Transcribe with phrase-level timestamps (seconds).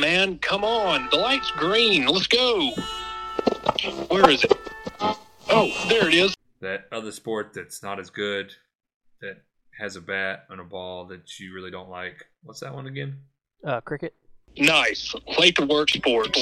[0.00, 0.38] man.
[0.38, 1.08] Come on.
[1.10, 2.06] The light's green.
[2.06, 2.72] Let's go.
[4.08, 4.52] Where is it?
[5.00, 6.34] Oh, there it is.
[6.60, 8.52] That other sport that's not as good,
[9.20, 9.42] that
[9.78, 12.24] has a bat and a ball that you really don't like.
[12.42, 13.18] What's that one again?
[13.64, 14.14] Uh, cricket.
[14.56, 15.14] Nice.
[15.38, 16.38] Late to work sports.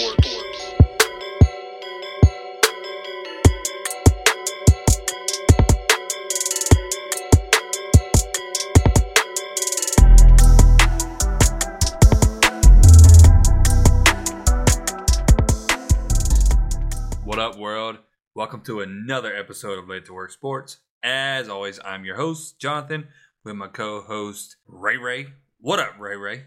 [17.38, 17.98] What up, world?
[18.34, 20.78] Welcome to another episode of Late to Work Sports.
[21.04, 23.06] As always, I'm your host, Jonathan,
[23.44, 25.34] with my co host, Ray Ray.
[25.61, 26.46] What up, Ray Ray?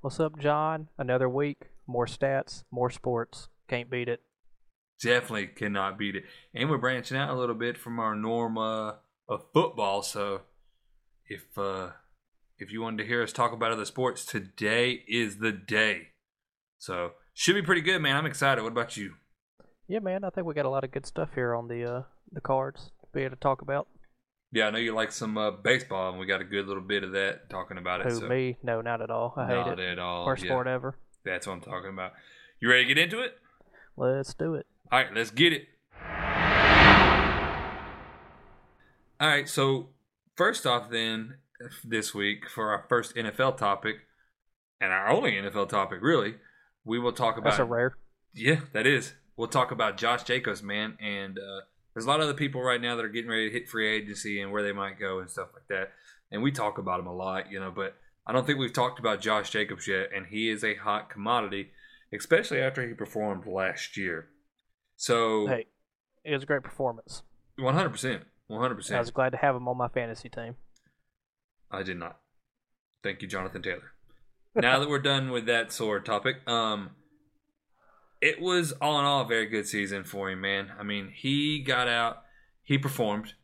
[0.00, 0.88] What's up, John?
[0.98, 3.48] Another week, more stats, more sports.
[3.68, 4.22] Can't beat it.
[5.00, 6.24] Definitely cannot beat it.
[6.52, 8.94] And we're branching out a little bit from our norm uh,
[9.28, 10.02] of football.
[10.02, 10.40] So
[11.28, 11.90] if uh,
[12.58, 16.08] if you wanted to hear us talk about other sports, today is the day.
[16.78, 18.16] So should be pretty good, man.
[18.16, 18.62] I'm excited.
[18.62, 19.12] What about you?
[19.86, 20.24] Yeah, man.
[20.24, 22.90] I think we got a lot of good stuff here on the uh, the cards
[23.02, 23.86] to be able to talk about.
[24.50, 27.02] Yeah, I know you like some uh, baseball, and we got a good little bit
[27.02, 28.06] of that talking about it.
[28.06, 28.56] Who so me?
[28.62, 29.34] No, not at all.
[29.36, 29.92] I hate not it.
[29.92, 30.26] at all.
[30.26, 30.50] Worst yeah.
[30.50, 30.96] sport ever.
[31.24, 32.12] That's what I'm talking about.
[32.60, 33.36] You ready to get into it?
[33.96, 34.66] Let's do it.
[34.90, 35.68] All right, let's get it.
[39.20, 39.88] All right, so
[40.36, 41.36] first off, then
[41.82, 43.96] this week for our first NFL topic
[44.80, 46.34] and our only NFL topic, really,
[46.84, 47.50] we will talk about.
[47.50, 47.96] That's a rare.
[48.32, 49.14] Yeah, that is.
[49.36, 51.60] We'll talk about Josh Jacobs, man, and uh,
[51.92, 53.88] there's a lot of other people right now that are getting ready to hit free
[53.88, 55.92] agency and where they might go and stuff like that.
[56.30, 58.98] And we talk about him a lot, you know, but I don't think we've talked
[58.98, 61.70] about Josh Jacobs yet, and he is a hot commodity,
[62.12, 64.28] especially after he performed last year.
[64.96, 65.66] So, Hey,
[66.24, 67.22] it was a great performance.
[67.58, 68.94] 100%, 100%.
[68.94, 70.56] I was glad to have him on my fantasy team.
[71.70, 72.18] I did not.
[73.02, 73.92] Thank you, Jonathan Taylor.
[74.54, 76.90] now that we're done with that sort of topic, um,
[78.24, 80.72] it was all in all a very good season for him, man.
[80.78, 82.22] I mean, he got out,
[82.62, 83.34] he performed.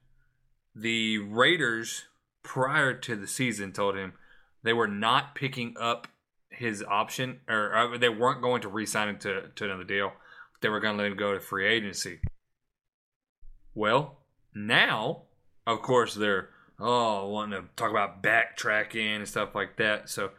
[0.75, 2.07] The Raiders,
[2.43, 4.15] prior to the season, told him
[4.63, 6.09] they were not picking up
[6.49, 10.13] his option, or uh, they weren't going to re-sign him to, to another deal.
[10.63, 12.21] They were going to let him go to free agency.
[13.75, 14.21] Well,
[14.55, 15.25] now,
[15.67, 20.09] of course, they're oh wanting to talk about backtracking and stuff like that.
[20.09, 20.31] So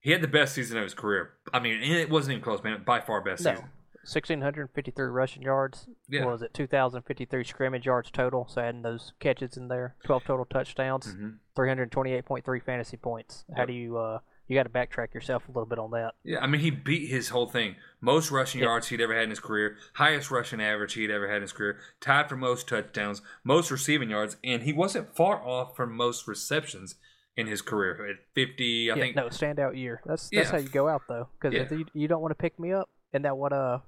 [0.00, 1.32] he had the best season of his career.
[1.52, 2.82] I mean, it wasn't even close, man.
[2.86, 3.50] By far best No.
[3.52, 3.68] season.
[4.06, 5.88] 1,653 rushing yards.
[6.08, 6.24] Yeah.
[6.24, 8.46] What was it 2,053 scrimmage yards total?
[8.48, 13.44] So adding those catches in there, 12 total touchdowns, hmm 328.3 fantasy points.
[13.54, 13.66] How Yep.
[13.68, 14.18] do you uh
[14.48, 16.14] you got to backtrack yourself a little bit on that?
[16.22, 17.74] Yeah, I mean, he beat his whole thing.
[18.00, 18.66] Most rushing Yeah.
[18.68, 21.52] yards he'd ever had in his career, highest rushing average he'd ever had in his
[21.52, 26.28] career, tied for most touchdowns, most receiving yards, and he wasn't far off from most
[26.28, 26.94] receptions
[27.36, 28.90] in his career at 50.
[28.90, 30.00] I yeah, think no standout year.
[30.06, 30.52] That's that's Yeah.
[30.52, 31.28] how you go out though.
[31.40, 33.78] Because if you, you don't want to pick me up, and that what uh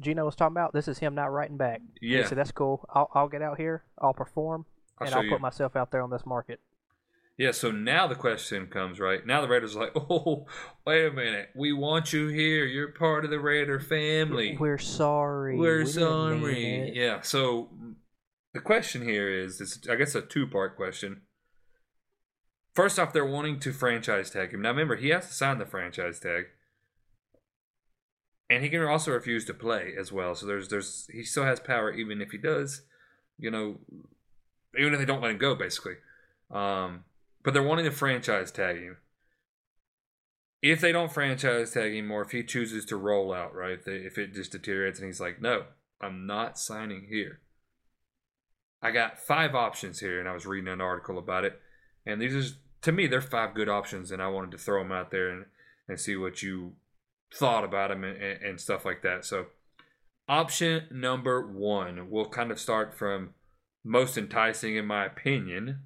[0.00, 1.80] Gino was talking about, this is him not writing back.
[2.00, 2.22] Yeah.
[2.22, 2.84] He said that's cool.
[2.94, 3.84] I'll I'll get out here.
[4.00, 4.66] I'll perform,
[4.98, 5.30] I'll and I'll you.
[5.30, 6.60] put myself out there on this market.
[7.36, 9.24] Yeah, so now the question comes, right?
[9.24, 10.46] Now the Raiders are like, oh,
[10.84, 11.50] wait a minute.
[11.54, 12.64] We want you here.
[12.64, 14.56] You're part of the Raider family.
[14.58, 15.56] We're sorry.
[15.56, 16.92] We're We sorry.
[16.96, 17.68] Yeah, so
[18.54, 21.22] the question here is, it's, I guess, a two part question.
[22.74, 24.62] First off, they're wanting to franchise tag him.
[24.62, 26.46] Now, remember, he has to sign the franchise tag.
[28.50, 30.34] And he can also refuse to play as well.
[30.34, 32.82] So there's, there's, he still has power even if he does,
[33.38, 33.78] you know,
[34.78, 35.94] even if they don't let him go, basically.
[36.50, 37.04] Um,
[37.42, 38.96] but they're wanting to franchise tag him.
[40.62, 43.78] If they don't franchise tag him, or if he chooses to roll out, right?
[43.78, 45.64] If, if it just deteriorates and he's like, no,
[46.00, 47.40] I'm not signing here.
[48.80, 51.60] I got five options here, and I was reading an article about it.
[52.06, 54.92] And these are, to me, they're five good options, and I wanted to throw them
[54.92, 55.46] out there and,
[55.88, 56.74] and see what you
[57.34, 59.24] thought about them and, and, stuff like that.
[59.24, 59.46] So,
[60.28, 63.34] option number one, we'll kind of start from
[63.84, 65.80] most enticing, in my opinion,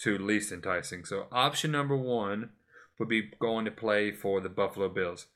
[0.00, 1.04] to least enticing.
[1.04, 2.50] So, option number one
[2.98, 5.26] would be going to play for the Buffalo Bills.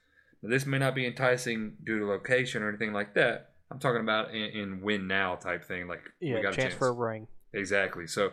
[0.43, 3.51] Now, this may not be enticing due to location or anything like that.
[3.71, 5.89] I'm talking about in, in win now type thing.
[5.89, 7.27] Like, Yeah, we got chance, a for a ring.
[7.53, 8.07] Exactly.
[8.07, 8.31] So,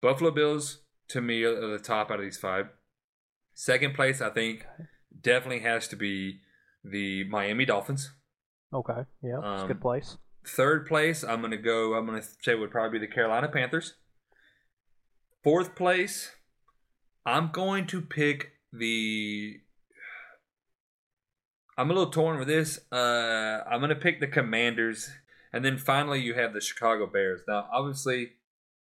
[0.00, 2.68] Buffalo Bills to me are the top out of these five.
[3.54, 4.66] Second place, I think,
[5.20, 6.40] definitely has to be
[6.82, 8.12] the Miami Dolphins.
[8.72, 10.18] Okay, yeah, it's a Um, good place.
[10.46, 13.48] Third place, I'm going to go, I'm going to say would probably be the Carolina
[13.48, 13.94] Panthers.
[15.42, 16.32] Fourth place,
[17.24, 19.60] I'm going to pick the.
[21.76, 22.78] I'm a little torn with this.
[22.92, 25.10] Uh, I'm going to pick the Commanders.
[25.52, 27.40] And then finally, you have the Chicago Bears.
[27.48, 28.32] Now, obviously,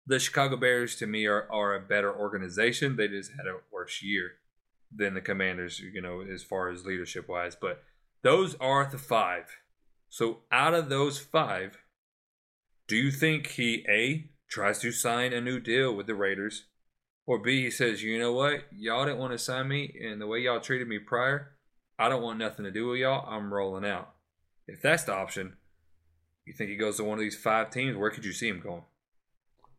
[0.06, 2.96] the Chicago Bears to me are, are a better organization.
[2.96, 4.32] They just had a worse year.
[4.96, 7.56] Than the Commanders, you know, as far as leadership wise.
[7.60, 7.84] But
[8.22, 9.58] those are the five.
[10.10, 11.78] So out of those five,
[12.88, 16.66] do you think he A tries to sign a new deal with the Raiders?
[17.26, 20.28] Or B he says, you know what, y'all didn't want to sign me and the
[20.28, 21.54] way y'all treated me prior,
[21.98, 23.26] I don't want nothing to do with y'all.
[23.28, 24.14] I'm rolling out.
[24.68, 25.56] If that's the option,
[26.46, 28.60] you think he goes to one of these five teams, where could you see him
[28.60, 28.84] going?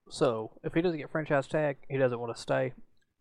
[0.09, 2.73] So if he doesn't get franchise tag, he doesn't want to stay.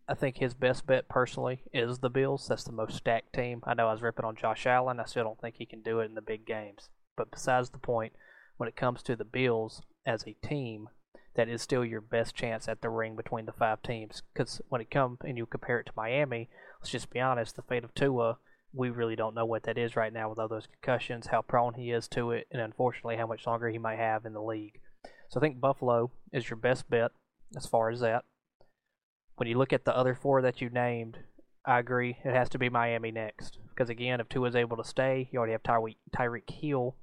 [0.06, 2.46] I think his best bet personally is the Bills.
[2.46, 3.62] That's the most stacked team.
[3.64, 5.00] I know I was ripping on Josh Allen.
[5.00, 6.90] I still don't think he can do it in the big games.
[7.16, 8.12] But besides the point,
[8.58, 10.90] when it comes to the Bills as a team,
[11.36, 14.22] that is still your best chance at the ring between the five teams.
[14.32, 17.62] Because when it comes and you compare it to Miami, let's just be honest, the
[17.62, 18.36] fate of Tua,
[18.74, 21.74] we really don't know what that is right now with all those concussions, how prone
[21.74, 24.80] he is to it, and unfortunately how much longer he might have in the league.
[25.30, 27.12] So I think Buffalo is your best bet
[27.56, 28.24] as far as that.
[29.36, 31.18] When you look at the other four that you named,
[31.66, 32.18] I agree.
[32.24, 33.58] It has to be Miami next.
[33.68, 36.96] Because again, if Tua is able to stay, you already have Tyreek, Tyreek Hill.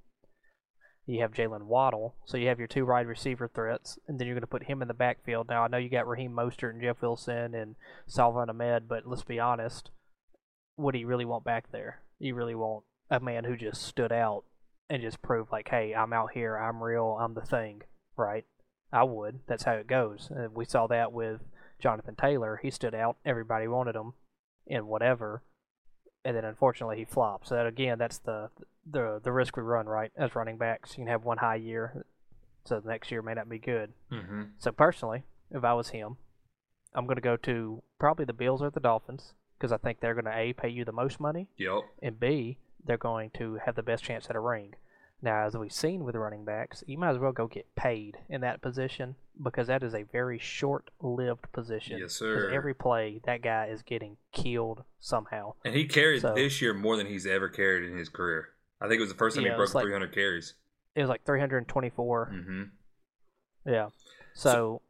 [1.05, 2.15] You have Jaylen Waddle.
[2.25, 3.97] So you have your two wide receiver threats.
[4.07, 5.49] And then you're going to put him in the backfield.
[5.49, 7.75] Now, I know you got Raheem Mostert and Jeff Wilson and
[8.07, 9.89] Salvon Ahmed, but let's be honest.
[10.77, 12.01] What do you really want back there?
[12.19, 14.43] You really want a man who just stood out
[14.89, 16.55] and just proved, like, hey, I'm out here.
[16.55, 17.17] I'm real.
[17.19, 17.81] I'm the thing.
[18.15, 18.45] Right?
[18.93, 19.39] I would.
[19.47, 20.29] That's how it goes.
[20.29, 21.41] And we saw that with
[21.81, 22.59] Jonathan Taylor.
[22.61, 23.17] He stood out.
[23.25, 24.13] Everybody wanted him
[24.67, 25.43] in whatever,
[26.23, 27.47] and then unfortunately he flopped.
[27.47, 28.49] So that, again, that's the
[28.89, 30.11] the the risk we run, right?
[30.15, 32.05] As running backs, you can have one high year,
[32.65, 33.93] so the next year may not be good.
[34.11, 34.43] Mm-hmm.
[34.59, 36.17] So personally, if I was him,
[36.93, 40.15] I'm going to go to probably the Bills or the Dolphins because I think they're
[40.15, 41.81] going to a pay you the most money, Yep.
[42.01, 44.73] and b they're going to have the best chance at a ring.
[45.23, 48.41] Now, as we've seen with running backs, you might as well go get paid in
[48.41, 51.99] that position because that is a very short-lived position.
[51.99, 52.49] Yes, sir.
[52.51, 55.53] Every play, that guy is getting killed somehow.
[55.63, 58.49] And he carried So- this year more than he's ever carried in his career.
[58.79, 60.55] I think it was the first time Yeah, he broke like- 300 carries.
[60.95, 62.31] It was like 324.
[62.33, 62.63] Mm-hmm.
[63.71, 63.89] Yeah.
[64.33, 64.81] So,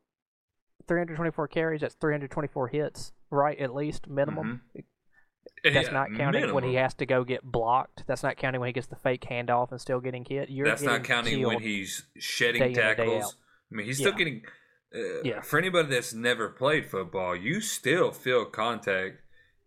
[0.88, 3.58] 324 carries, that's 324 hits, right?
[3.60, 4.62] At least minimum.
[5.64, 8.04] That's not counting when he has to go get blocked.
[8.08, 10.50] That's not counting when he gets the fake handoff and still getting hit.
[10.50, 13.36] You're That's not counting when he's shedding day in and day tackles.
[13.72, 14.18] I mean, he's still Yeah.
[14.18, 14.42] getting.
[14.94, 15.42] Uh, Yeah.
[15.42, 19.22] For anybody that's never played football, you still feel contact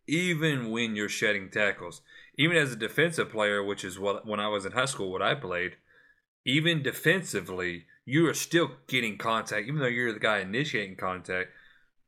[0.06, 2.02] even when you're shedding tackles.
[2.36, 5.22] Even as a defensive player, which is what when I was in high school, what
[5.22, 5.76] I played.
[6.44, 11.50] Even defensively, you are still getting contact, even though you're the guy initiating contact.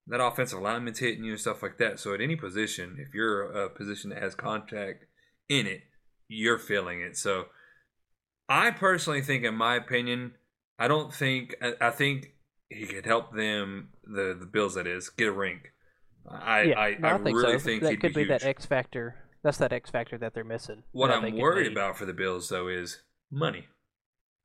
[0.09, 1.99] That offensive lineman's hitting you and stuff like that.
[1.99, 5.05] So at any position, if you're a position that has contact
[5.49, 5.81] in it,
[6.29, 7.17] you're feeling it.
[7.17, 7.47] So
[8.49, 10.35] I personally think, in my opinion,
[10.79, 12.35] I don't think I, I think
[12.69, 15.61] he could help them, the the Bills that is, get a ring.
[16.29, 17.65] I yeah, I, no, I, think really so.
[17.65, 18.29] think that he'd could be, huge.
[18.29, 19.17] that X factor.
[19.43, 20.83] That's that X factor that they're missing.
[20.93, 23.67] what I'm worried about for the Bills though is money.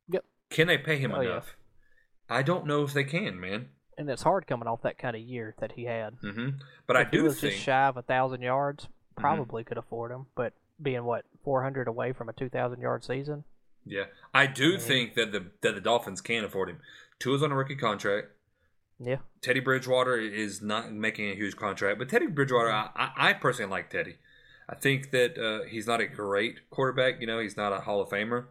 [0.10, 0.26] Yep.
[0.52, 1.32] Can they pay him Oh, yeah.
[1.32, 1.56] enough?
[2.30, 3.70] I don't know if they can, man.
[4.02, 6.16] And it's hard coming off that kind of year that he had.
[6.22, 6.50] hmm
[6.88, 9.22] But I if he do was think just shy of a thousand yards, Mm-hmm.
[9.22, 10.28] probably could afford him.
[10.36, 13.44] But being what 400 away from a 2,000 yard season,
[13.86, 14.78] Yeah, I do Yeah.
[14.80, 16.80] think that the that the Dolphins can afford him.
[17.20, 18.28] Tua's on a rookie contract.
[19.00, 23.34] yeah, Teddy Bridgewater is not making a huge contract, but Teddy Bridgewater, I, I I
[23.34, 24.16] personally like Teddy.
[24.70, 27.20] I think that uh, he's not a great quarterback.
[27.20, 28.46] You know, he's not a Hall of Famer.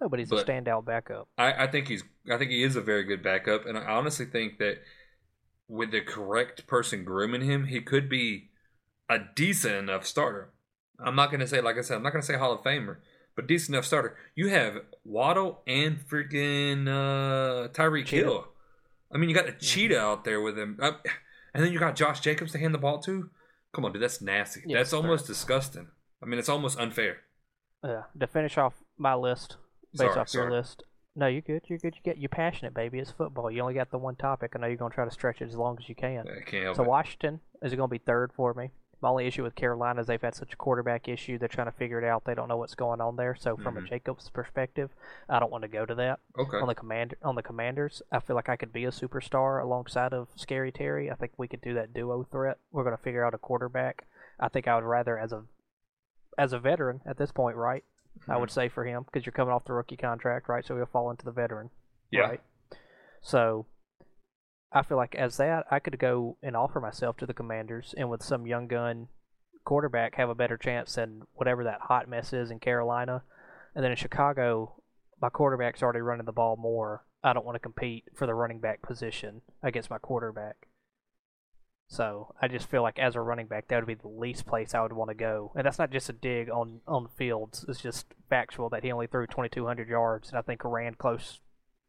[0.00, 1.28] Nobody's But- a standout backup.
[1.38, 4.26] I, I think he's I think he is a very good backup, and I honestly
[4.26, 4.78] think that
[5.68, 8.50] with the correct person grooming him, he could be
[9.08, 10.50] a decent enough starter.
[10.98, 12.96] I'm not gonna say like I said, I'm not gonna say Hall of Famer,
[13.34, 14.16] but decent enough starter.
[14.34, 18.08] You have Waddle and freaking uh, Tyreek.
[18.08, 18.48] Hill.
[19.12, 20.92] I mean, you got the cheetah out there with him, Uh,
[21.54, 23.30] and then you got Josh Jacobs to hand the ball to.
[23.72, 24.62] Come on, dude, that's nasty.
[24.66, 25.88] Yeah, that's almost disgusting.
[26.22, 27.18] I mean, it's almost unfair.
[27.84, 29.58] Uh, to finish off my list,
[29.96, 30.44] based Sorry, off sorry.
[30.46, 30.84] your list.
[31.18, 31.62] No, you're good.
[31.68, 31.94] You're good.
[31.96, 32.98] You get you're passionate, baby.
[32.98, 33.50] It's football.
[33.50, 34.52] You only got the one topic.
[34.54, 36.26] I know you're gonna try to stretch it as long as you can.
[36.28, 36.88] I can't help So it.
[36.88, 38.70] Washington is it going to be third for me.
[39.02, 41.38] My only issue with Carolina is they've had such a quarterback issue.
[41.38, 42.24] They're trying to figure it out.
[42.24, 43.34] They don't know what's going on there.
[43.34, 43.84] So from Mhm.
[43.84, 44.90] a Jacobs perspective,
[45.28, 46.20] I don't want to go to that.
[46.38, 46.58] Okay.
[46.58, 50.12] On the commander on the Commanders, I feel like I could be a superstar alongside
[50.14, 51.10] of Scary Terry.
[51.10, 52.58] I think we could do that duo threat.
[52.72, 54.06] We're going to figure out a quarterback.
[54.40, 55.44] I think I would rather as a
[56.38, 57.84] as a veteran at this point, right?
[58.28, 58.54] I would mm-hmm.
[58.54, 60.64] say for him because you're coming off the rookie contract, right?
[60.64, 61.70] So he'll fall into the veteran,
[62.10, 62.20] Yeah.
[62.22, 62.40] right?
[63.20, 63.66] So
[64.72, 68.10] I feel like as that, I could go and offer myself to the Commanders, and
[68.10, 69.08] with some young gun
[69.64, 73.22] quarterback, have a better chance than whatever that hot mess is in Carolina.
[73.74, 74.82] And then in Chicago,
[75.20, 77.04] my quarterback's already running the ball more.
[77.22, 80.68] I don't want to compete for the running back position against my quarterback.
[81.88, 84.74] So I just feel like as a running back, that would be the least place
[84.74, 85.52] I would want to go.
[85.54, 87.64] And that's not just a dig on on Fields.
[87.68, 91.40] It's just factual that he only threw 2,200 yards, and I think ran close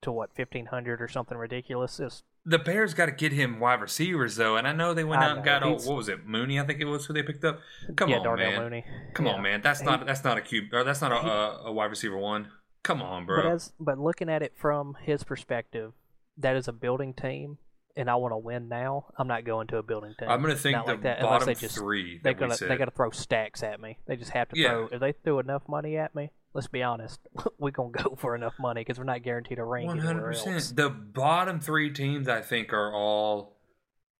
[0.03, 1.99] to what 1,500 or something ridiculous.
[1.99, 5.23] It's, The Bears got to get him wide receivers though, and I know they went
[5.23, 6.59] I out and got oh, what was it Mooney?
[6.59, 7.59] I think it was who they picked up.
[7.95, 8.61] Come yeah, on, Darnell man.
[8.61, 8.85] Mooney.
[9.15, 9.33] Come Yeah.
[9.33, 9.61] on, man.
[9.63, 11.85] That's He- not that's not a cube or that's not a, He- a, a wide
[11.89, 12.51] receiver one.
[12.83, 13.41] Come on, bro.
[13.41, 15.93] But as but looking at it from his perspective,
[16.37, 17.57] that is a building team,
[17.97, 19.07] and I want to win now.
[19.17, 20.29] I'm not going to a building team.
[20.29, 22.91] I'm gonna think Not the like that, bottom they just- three They're gonna they gotta
[22.91, 23.97] throw stacks at me.
[24.07, 24.69] They just have to Yeah.
[24.69, 24.87] throw.
[24.91, 27.19] If they threw enough money at me, let's be honest,
[27.57, 30.75] we gonna go for enough money because we're not guaranteed a ring One hundred percent.
[30.75, 33.57] The bottom three teams, I think, are all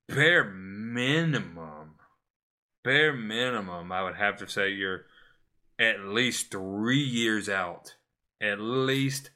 [0.10, 1.96] bare minimum.
[2.84, 5.06] Bare minimum, I would have to say you're
[5.80, 7.96] at least three years out.
[8.42, 9.32] At least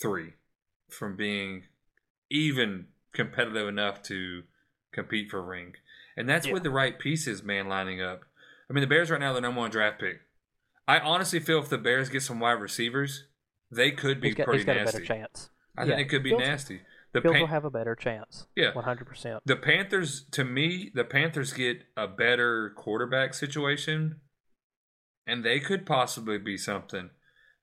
[0.00, 0.34] three
[0.88, 1.64] from being
[2.30, 4.42] even competitive enough to
[4.92, 5.74] compete for a ring.
[6.16, 6.52] And that's Yeah.
[6.52, 8.24] with the right pieces, man, lining up.
[8.68, 10.20] I mean, the Bears right now, they're number one draft pick.
[10.86, 13.26] I honestly feel if the Bears get some wide receivers,
[13.70, 14.98] they could be He's got, pretty he's got a nasty.
[14.98, 15.50] better chance.
[15.76, 16.82] I Yeah, think it could be Fields- nasty.
[17.12, 18.46] The Bills Pan- will have a better chance.
[18.54, 18.72] Yeah.
[18.72, 19.42] one hundred percent.
[19.44, 24.20] the Panthers, to me, the Panthers get a better quarterback situation,
[25.26, 27.10] and they could possibly be something.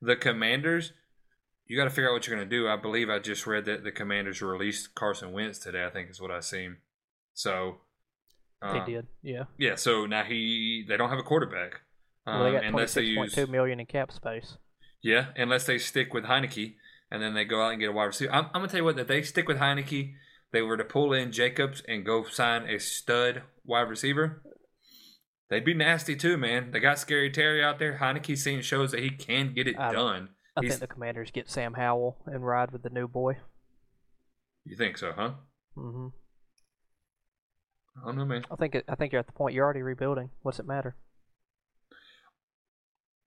[0.01, 0.93] The Commanders,
[1.67, 2.67] you got to figure out what you're going to do.
[2.67, 5.85] I believe I just read that the Commanders released Carson Wentz today.
[5.85, 6.77] I think is what I seen.
[7.33, 7.77] So
[8.61, 9.43] They uh, did, yeah.
[9.57, 9.75] Yeah.
[9.75, 11.81] So now he they don't have a quarterback.
[12.25, 14.57] Well, they Um, got twenty unless they use two million in cap space.
[15.01, 16.75] Yeah, unless they stick with Heinicke
[17.11, 18.33] and then they go out and get a wide receiver.
[18.33, 20.13] I'm, I'm gonna tell you what, if they stick with Heinicke,
[20.51, 24.41] they were to pull in Jacobs and go sign a stud wide receiver.
[25.49, 26.71] They'd be nasty too, man.
[26.71, 27.99] They got Scary Terry out there.
[28.01, 30.29] Heinicke seen shows that he can get it I done.
[30.57, 33.37] I He's- think the Commanders get Sam Howell and ride with the new boy.
[34.65, 35.33] You think so, huh?
[35.77, 36.07] Mm-hmm.
[38.01, 38.43] I don't know, man.
[38.51, 40.31] I think it, I think you're at the point you're already rebuilding.
[40.41, 40.95] What's it matter?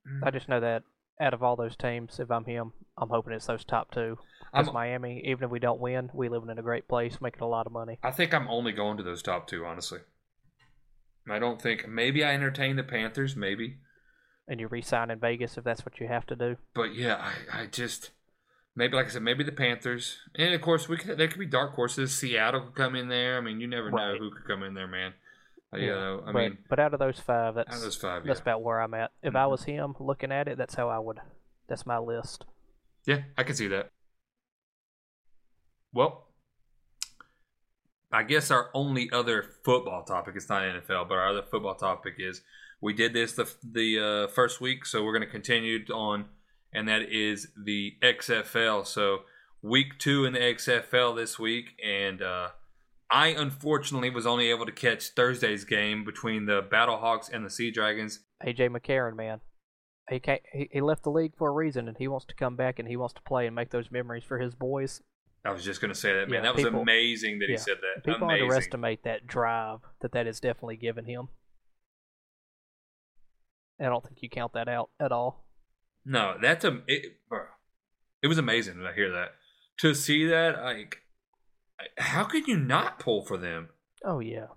[0.07, 0.25] Mm.
[0.27, 0.83] I just know that
[1.19, 4.17] out of all those teams, if I'm him, I'm hoping it's those top two.
[4.53, 7.47] Because Miami, even if we don't win, we living in a great place, making a
[7.47, 7.99] lot of money.
[8.03, 9.99] I think I'm only going to those top two, honestly.
[11.29, 13.77] I don't think maybe I entertain the Panthers, maybe.
[14.47, 16.57] And you re-sign in Vegas if that's what you have to do.
[16.73, 17.15] But yeah,
[17.53, 18.11] I, I just
[18.75, 21.45] maybe like I said, maybe the Panthers, and of course we could there could be
[21.45, 22.17] dark horses.
[22.17, 23.37] Seattle could come in there.
[23.37, 25.13] I mean, you never know who could come in there, man.
[25.73, 28.29] Uh, You know, I but, mean, but out of those five, that's those five, yeah,
[28.29, 29.11] that's about where I'm at.
[29.23, 29.51] If I Mhm.
[29.51, 31.19] was him, looking at it, that's how I would.
[31.67, 32.43] That's my list.
[33.05, 33.89] yeah, I can see that.
[35.93, 36.27] Well,
[38.11, 42.15] I guess our only other football topic it's not NFL, but our other football topic
[42.17, 42.41] is
[42.81, 46.25] we did this the the uh, first week, so we're going to continue on,
[46.73, 48.85] and that is the XFL.
[48.85, 49.19] So
[49.61, 52.49] week two in the XFL this week, and uh,
[53.09, 57.71] I unfortunately was only able to catch Thursday's game between the Battlehawks and the Sea
[57.71, 58.21] Dragons.
[58.43, 59.41] AJ McCarron, man,
[60.09, 62.55] he can't, he, he left the league for a reason, and he wants to come
[62.55, 65.01] back and he wants to play and make those memories for his boys.
[65.43, 66.37] I was just going to say that, man.
[66.37, 68.03] Yeah, that was people- amazing that he yeah, said that.
[68.03, 68.43] People amazing.
[68.43, 71.29] underestimate that drive that that is definitely given him.
[73.81, 75.45] I don't think you count that out at all.
[76.05, 77.41] No, that's a it, bro,
[78.21, 79.29] it was amazing to hear that.
[79.79, 80.97] To see that, like,
[81.97, 83.69] how could you not pull for them?
[84.03, 84.47] Oh yeah,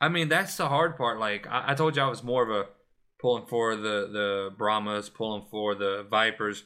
[0.00, 1.18] I mean, that's the hard part.
[1.18, 2.68] Like, I, I told you, I was more of a
[3.20, 6.64] pulling for the the Brahmas, pulling for the Vipers.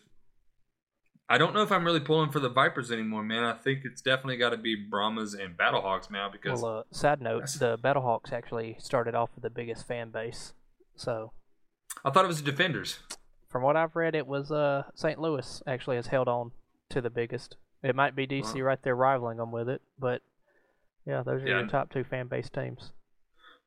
[1.28, 3.44] I don't know if I'm really pulling for the Vipers anymore, man.
[3.44, 7.22] I think it's definitely got to be Brahmas and Battlehawks now because Well, uh, side
[7.22, 10.52] note, the Battlehawks actually started off with the biggest fan base.
[10.96, 11.32] So,
[12.04, 12.98] I thought it was the Defenders.
[13.48, 15.18] from what I've read, it was uh, St.
[15.18, 16.52] Louis actually has held on
[16.90, 17.56] to the biggest.
[17.82, 18.60] It might be DC Wow.
[18.62, 20.22] right there rivaling them with it, but
[21.06, 21.58] yeah, those are Yeah.
[21.60, 22.92] your top two fan base teams.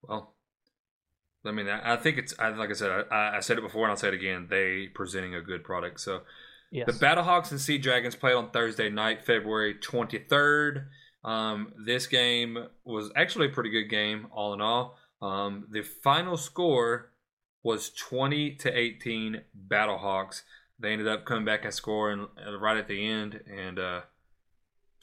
[0.02, 0.34] Well,
[1.46, 3.06] I mean, I, I think it's I, like I said.
[3.12, 4.48] I, I said it before, and I'll say it again.
[4.50, 6.00] They presenting a good product.
[6.00, 6.22] So
[6.72, 6.86] Yes.
[6.88, 10.90] the Battlehawks and Sea Dragons played on Thursday night, February twenty third.
[11.24, 14.98] Um, this game was actually a pretty good game, all in all.
[15.22, 17.12] Um, the final score
[17.64, 20.42] was twenty to eighteen Battlehawks.
[20.80, 24.02] They ended up coming back and scoring uh, right at the end, and uh,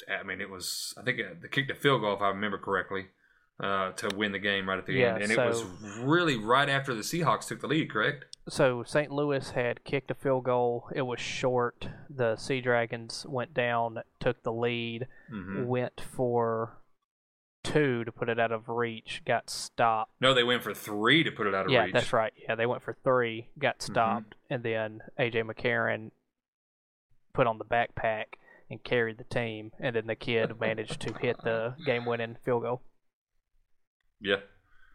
[0.09, 2.59] I mean, it was I think uh, they kicked a field goal if I remember
[2.59, 3.07] correctly
[3.61, 5.65] uh, to win the game right at the Yeah, end, and it was
[6.01, 7.91] really right after the Seahawks took the lead.
[7.91, 8.25] Correct?
[8.49, 9.11] So St.
[9.11, 10.91] Louis had kicked a field goal.
[10.95, 11.89] It was short.
[12.15, 16.77] The Sea Dragons went down, took the lead, hmm went for
[17.65, 20.13] two to put it out of reach, got stopped.
[20.21, 21.93] No, they went for three to put it out of yeah, reach.
[21.95, 22.33] that's right.
[22.37, 23.83] Yeah, they went for three, got Mhm.
[23.83, 26.13] stopped, and then AJ McCarron
[27.33, 28.27] put on the backpack
[28.71, 32.83] and carried the team, and then the kid managed to hit the game-winning field goal.
[34.21, 34.41] Yeah,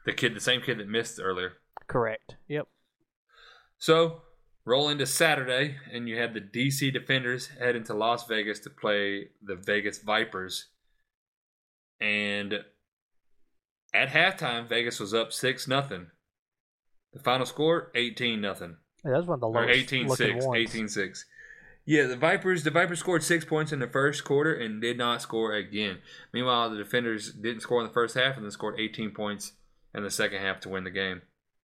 [0.06, 1.58] the kid, the same kid that missed earlier.
[1.88, 2.36] Correct.
[2.48, 2.68] Yep.
[3.78, 4.22] So
[4.66, 9.30] roll into Saturday, and you have the DC Defenders head into Las Vegas to play
[9.42, 10.70] the Vegas Vipers.
[12.02, 12.54] And
[13.94, 16.08] at halftime, Vegas was up six nothing.
[17.14, 18.78] The final score eighteen nothing.
[19.04, 20.46] Yeah, that was one of the Or lowest 18 looking 6.
[20.46, 20.58] ones.
[20.76, 21.26] 18 6.
[21.86, 25.22] Yeah, the Vipers the Vipers scored six points in the first quarter and did not
[25.22, 26.00] score again.
[26.34, 29.54] Meanwhile, the defenders didn't score in the first half and then scored 18 points
[29.96, 31.22] in the second half to win the game.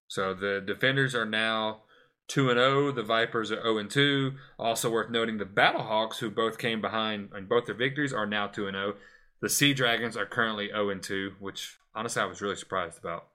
[0.08, 1.82] So the defenders are now
[2.30, 2.92] 2 and 0.
[2.94, 4.32] The Vipers are 0 and 2.
[4.58, 8.48] Also worth noting the Battlehawks, who both came behind in both their victories, are now
[8.48, 8.96] 2 and 0.
[9.42, 13.27] The Sea Dragons are currently 0 and 2, which honestly I was really surprised about.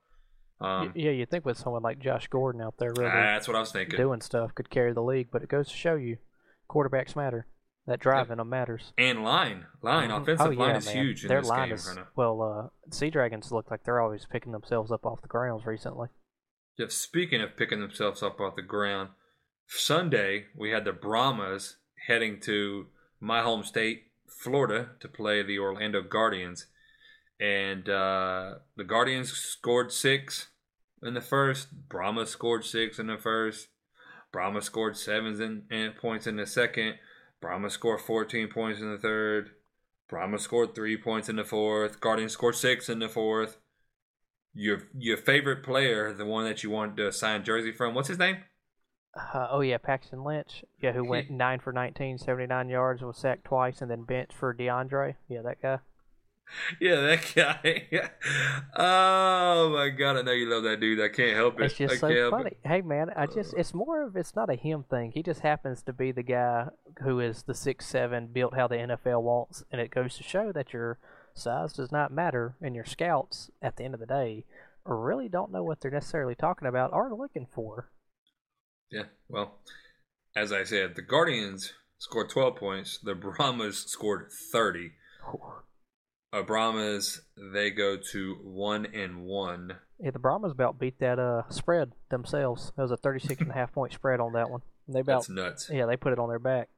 [0.59, 3.59] Um, yeah, you'd think with someone like Josh Gordon out there really that's what I
[3.61, 3.97] was thinking.
[3.97, 6.17] doing stuff could carry the league, but it goes to show you
[6.69, 7.47] quarterbacks matter.
[7.87, 8.93] That drive in them matters.
[8.95, 10.21] And line, line, Mhm.
[10.21, 10.97] offensive Oh, line is man.
[11.03, 12.41] huge in Their this line game is right well.
[12.87, 16.09] Uh, Sea Dragons look like they're always picking themselves up off the grounds recently.
[16.77, 19.09] Yeah, speaking of picking themselves up off the ground,
[19.65, 22.87] Sunday we had the Brahmas heading to
[23.19, 26.67] my home state, Florida, to play the Orlando Guardians,
[27.39, 30.47] and uh, the Guardians scored six
[31.03, 31.69] in the first.
[31.89, 33.67] Brahma scored six in the first.
[34.31, 36.95] Brahma scored seven in, in points in the second.
[37.41, 39.51] Brahma scored 14 points in the third.
[40.07, 41.99] Brahma scored three points in the fourth.
[41.99, 43.57] Guardians scored six in the fourth.
[44.53, 48.19] Your your favorite player, the one that you wanted to sign jersey from, what's his
[48.19, 48.37] name?
[49.15, 50.63] Uh, oh yeah, Paxton Lynch.
[50.81, 54.53] Yeah, who went nine for 19, 79 yards, was sacked twice, and then benched for
[54.53, 55.15] DeAndre.
[55.27, 55.79] Yeah, that guy.
[56.79, 58.09] Yeah, that guy.
[58.75, 61.01] oh my god, I know you love that dude.
[61.01, 61.65] I can't help it.
[61.65, 62.57] It's just I so funny.
[62.63, 65.11] Hey man, I just it's more of it's not a him thing.
[65.11, 66.67] He just happens to be the guy
[67.03, 70.51] who is the six seven built how the NFL wants, and it goes to show
[70.51, 70.99] that your
[71.33, 74.45] size does not matter, and your scouts at the end of the day
[74.85, 77.89] really don't know what they're necessarily talking about or looking for.
[78.91, 79.59] Yeah, well,
[80.35, 82.99] as I said, the Guardians scored 12 points.
[83.03, 84.91] The Brahmas scored 30.
[86.33, 87.21] Uh, Brahmas,
[87.53, 89.77] they go to 1 and 1.
[89.99, 92.71] Yeah, the Brahmas about beat that uh spread themselves.
[92.77, 94.61] It was a 36 and a half point spread on that one.
[94.87, 95.69] And they about That's nuts.
[95.71, 96.69] yeah, they put it on their back.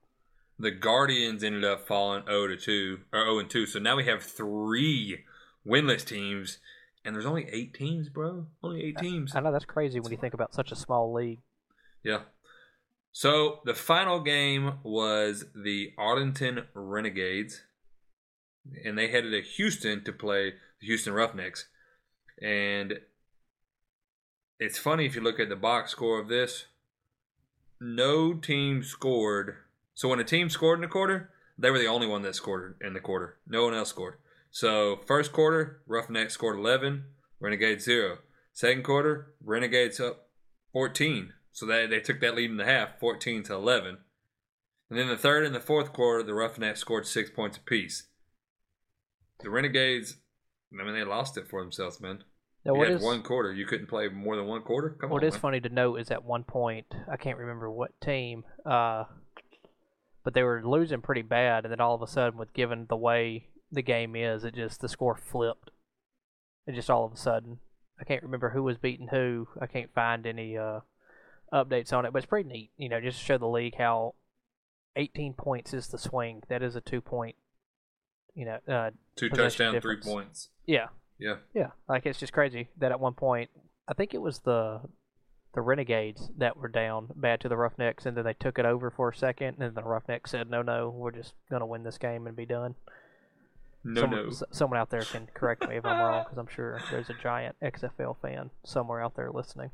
[0.59, 3.65] The Guardians ended up falling 0 to 2 or 0 and 2.
[3.65, 5.23] So now we have 3
[5.65, 6.59] winless teams
[7.05, 8.47] and there's only 8 teams, bro.
[8.61, 9.35] Only 8 teams.
[9.35, 11.39] I know that's crazy when you think about such a small league.
[12.03, 12.21] Yeah.
[13.11, 17.63] So the final game was the Arlington Renegades,
[18.83, 21.67] and they headed to Houston to play the Houston Roughnecks.
[22.41, 22.99] And
[24.59, 26.65] it's funny if you look at the box score of this,
[27.79, 29.57] no team scored.
[29.93, 32.75] So when a team scored in a quarter, they were the only one that scored
[32.81, 33.37] in the quarter.
[33.47, 34.15] No one else scored.
[34.49, 37.05] So first quarter, Roughnecks scored 11,
[37.39, 38.19] Renegades 0.
[38.53, 40.29] Second quarter, Renegades up
[40.73, 41.33] 14.
[41.53, 43.99] So they, they took that lead in the half, 14 to 11.
[44.89, 48.07] And then the third and the fourth quarter, the Roughnecks scored six points apiece.
[49.39, 50.17] The Renegades,
[50.77, 52.23] I mean, they lost it for themselves, man.
[52.65, 53.53] Now, you what had is one quarter.
[53.53, 54.97] You couldn't play more than one quarter?
[54.99, 55.27] Come what on.
[55.27, 55.41] is man.
[55.41, 59.03] funny to note is at one point I can't remember what team, uh,
[60.23, 62.95] but they were losing pretty bad, and then all of a sudden, with given the
[62.95, 65.71] way the game is, it just the score flipped.
[66.65, 67.59] It just all of a sudden,
[67.99, 69.47] I can't remember who was beating who.
[69.59, 70.79] I can't find any uh,
[71.53, 72.71] updates on it, but it's pretty neat.
[72.77, 74.15] You know, just to show the league how
[74.95, 76.41] 18 points is the swing.
[76.49, 77.35] That is a two point.
[78.35, 80.49] You know, uh, Two possession touchdowns, three points.
[80.65, 80.87] yeah,
[81.19, 81.35] Yeah.
[81.53, 83.51] yeah, like it's just crazy that at one point,
[83.87, 84.81] I think it was the
[85.53, 88.89] the Renegades that were down bad to the Roughnecks, and then they took it over
[88.89, 91.99] for a second, and then the Roughnecks said, "No, no, we're just gonna win this
[91.99, 92.73] game and be done."
[93.83, 94.27] No, someone, no.
[94.29, 97.13] s- someone out there can correct me if I'm wrong, because I'm sure there's a
[97.21, 99.69] giant XFL fan somewhere out there listening.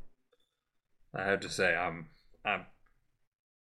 [1.14, 2.08] I have to say, I'm
[2.44, 2.66] I'm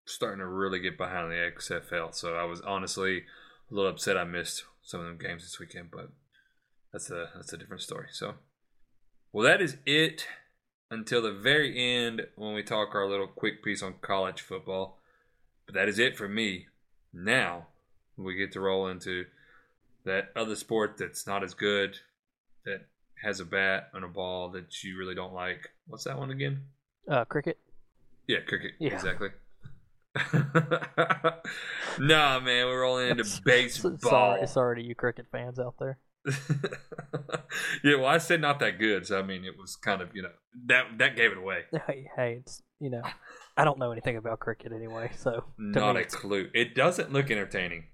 [0.05, 2.13] starting to really get behind the XFL.
[2.13, 3.23] So I was honestly
[3.69, 6.10] a little upset I missed some of them games this weekend, but
[6.91, 8.07] that's a that's a different story.
[8.12, 8.36] So,
[9.31, 10.27] well, that is it
[10.89, 14.99] until the very end when we talk our little quick piece on college football.
[15.65, 16.67] But that is it for me.
[17.13, 17.67] Now
[18.15, 19.25] we get to roll into
[20.05, 21.97] that other sport that's not as good,
[22.65, 22.88] that
[23.23, 25.71] has a bat and a ball that you really don't like.
[25.88, 26.62] What's that one again?
[27.10, 27.58] Uh, cricket.
[28.28, 28.72] Yeah, cricket.
[28.80, 28.93] Yeah.
[28.93, 29.30] Exactly.
[32.00, 33.98] nah, man, we're rolling into S- baseball.
[34.00, 36.00] Sorry, sorry to you cricket fans out there.
[37.84, 40.24] yeah, well, I said not that good, so I mean, it was kind of you
[40.24, 40.32] know
[40.65, 41.62] that that gave it away.
[41.86, 43.02] Hey, hey, it's you know,
[43.56, 46.50] I don't know anything about cricket anyway, so Not me a clue.
[46.54, 47.86] It doesn't look entertaining,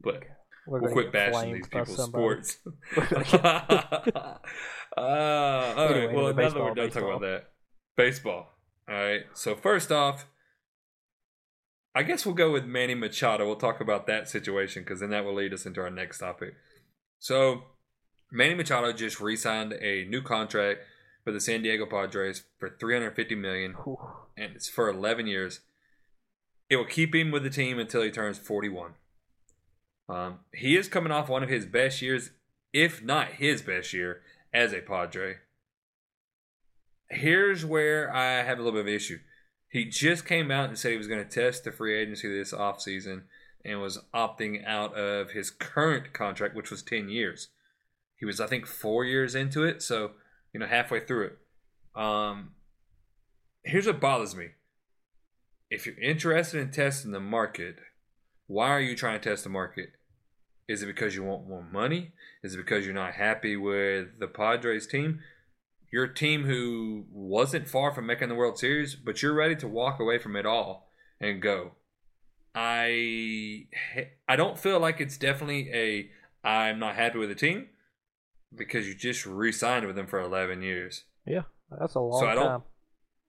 [0.00, 0.22] but
[0.66, 2.42] We're we'll gonna quit bashing these people's somebody.
[2.44, 2.58] sports.
[4.94, 5.96] Uh, all right.
[5.96, 7.44] Anyway, Well, now that we're done talking about that,
[7.96, 8.54] baseball.
[8.88, 9.22] All right.
[9.34, 10.26] So first off,
[11.94, 13.46] I guess we'll go with Manny Machado.
[13.46, 16.54] We'll talk about that situation because then that will lead us into our next topic.
[17.18, 17.64] So
[18.30, 20.80] Manny Machado just re-signed a new contract
[21.22, 23.74] for the San Diego Padres for 350 million,
[24.36, 25.60] and it's for 11 years.
[26.68, 28.92] It will keep him with the team until he turns 41.
[30.08, 32.30] Um, he is coming off one of his best years,
[32.72, 35.36] if not his best year, as a Padre.
[37.12, 39.18] Here's where I have a little bit of an issue.
[39.68, 42.52] He just came out and said he was going to test the free agency this
[42.52, 43.22] offseason
[43.64, 47.48] and was opting out of his current contract, which was 10 years.
[48.16, 50.12] He was, I think, four years into it, so,
[50.52, 52.00] you know, halfway through it.
[52.00, 52.52] Um,
[53.62, 54.48] here's what bothers me.
[55.70, 57.76] If you're interested in testing the market,
[58.46, 59.90] why are you trying to test the market?
[60.68, 62.12] Is it because you want more money?
[62.42, 65.20] Is it because you're not happy with the Padres team?
[65.92, 70.00] Your team who wasn't far from making the World Series, but you're ready to walk
[70.00, 70.88] away from it all
[71.20, 71.72] and go.
[72.54, 73.66] I
[74.28, 76.10] I don't feel like it's definitely a
[76.46, 77.68] I'm not happy with the team
[78.54, 81.04] because you just re-signed with them for 11 years.
[81.26, 82.62] Yeah, that's a long So I don't- time.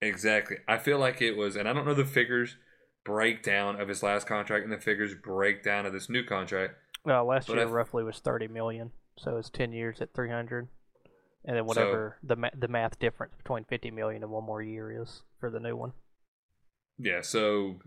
[0.01, 0.57] Exactly.
[0.67, 2.57] I feel like it was, and I don't know the figures
[3.05, 6.73] breakdown of his last contract and the figures breakdown of this new contract.
[7.05, 10.67] Well, last year I- roughly was thirty million, so it's ten years at three hundred,
[11.45, 14.61] and then So- whatever the ma- the math difference between fifty million and one more
[14.61, 15.93] year is for the new one.
[16.97, 17.79] Yeah, so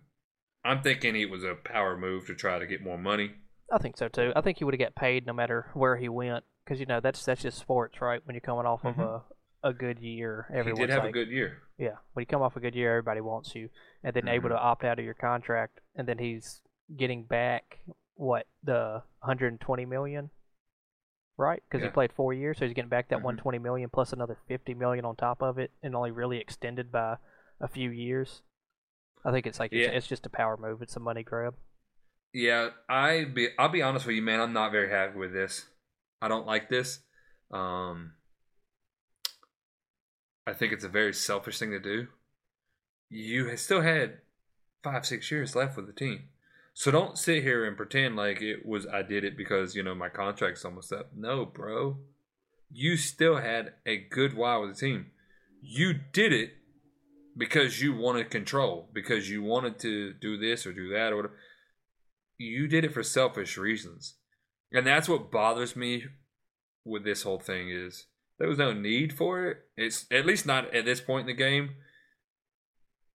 [0.65, 3.35] I'm thinking it was a power move to try to get more money.
[3.73, 4.33] I think so too.
[4.37, 7.01] I think he would have got paid no matter where he went, because you know
[7.01, 8.21] that's that's just sports, right?
[8.27, 8.91] When you're coming off Mhm.
[8.91, 9.23] of a
[9.69, 11.63] a good year, He everyone's did have like, a good year.
[11.77, 11.97] yeah.
[12.13, 13.69] When you come off a good year, everybody wants you,
[14.05, 14.53] and then able Mhm.
[14.53, 16.63] to opt out of your contract, and then he's
[16.95, 17.81] getting back
[18.15, 20.31] what the 120 million,
[21.37, 21.63] right?
[21.69, 21.89] Because Yeah.
[21.89, 23.25] he played four years, so he's getting back that Mhm.
[23.25, 27.19] 120 million plus another 50 million on top of it, and only really extended by
[27.61, 28.43] a few years.
[29.25, 29.97] I think it's like it's, Yeah.
[29.97, 30.83] it's just a power move.
[30.83, 31.57] It's a money grab.
[32.33, 34.41] Yeah, I be I'll be honest with you, man.
[34.41, 35.69] I'm not very happy with this.
[36.21, 37.01] I don't like this.
[37.51, 38.15] Um,
[40.47, 42.09] I think it's a very selfish thing to do.
[43.09, 44.21] You still had
[44.83, 46.29] five, six years left with the team,
[46.79, 49.95] so don't sit here and pretend like it was I did it because you know
[49.95, 51.11] my contract's almost up.
[51.17, 51.97] No, bro,
[52.71, 55.07] you still had a good while with the team.
[55.63, 56.51] You did it
[57.35, 61.39] because you wanted control, because you wanted to do this or do that or whatever.
[62.37, 64.17] You did it for selfish reasons.
[64.71, 66.05] And that's what bothers me
[66.85, 68.05] with this whole thing is
[68.39, 69.59] there was no need for it.
[69.79, 71.71] It's at least not at this point in the game.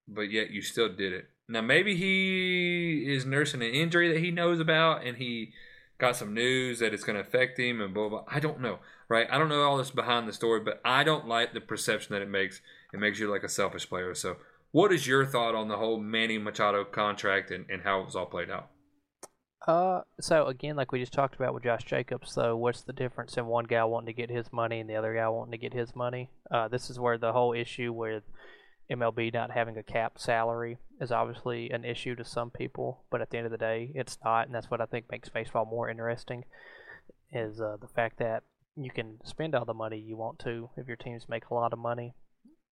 [0.07, 4.31] But yet you still did it now maybe he is nursing an injury that he
[4.31, 5.51] knows about and he
[5.97, 8.33] got some news that it's going to affect him and blah blah blah.
[8.33, 11.27] i don't know right i don't know all this behind the story but i don't
[11.27, 12.61] like the perception that it makes
[12.93, 14.37] it makes you like a selfish player so
[14.71, 18.15] what is your thought on the whole manny machado contract and, and how it was
[18.15, 18.69] all played out
[19.67, 23.37] Uh, so again, like we just talked about with Josh Jacobs, though, what's the difference
[23.37, 25.73] in one guy wanting to get his money and the other guy wanting to get
[25.73, 26.31] his money?
[26.49, 28.23] Uh, this is where the whole issue with
[28.91, 33.29] MLB not having a cap salary is obviously an issue to some people, but at
[33.29, 35.89] the end of the day, it's not, and that's what I think makes baseball more
[35.89, 36.43] interesting.
[37.31, 38.43] Is uh, the fact that
[38.75, 41.71] you can spend all the money you want to if your teams make a lot
[41.73, 42.13] of money.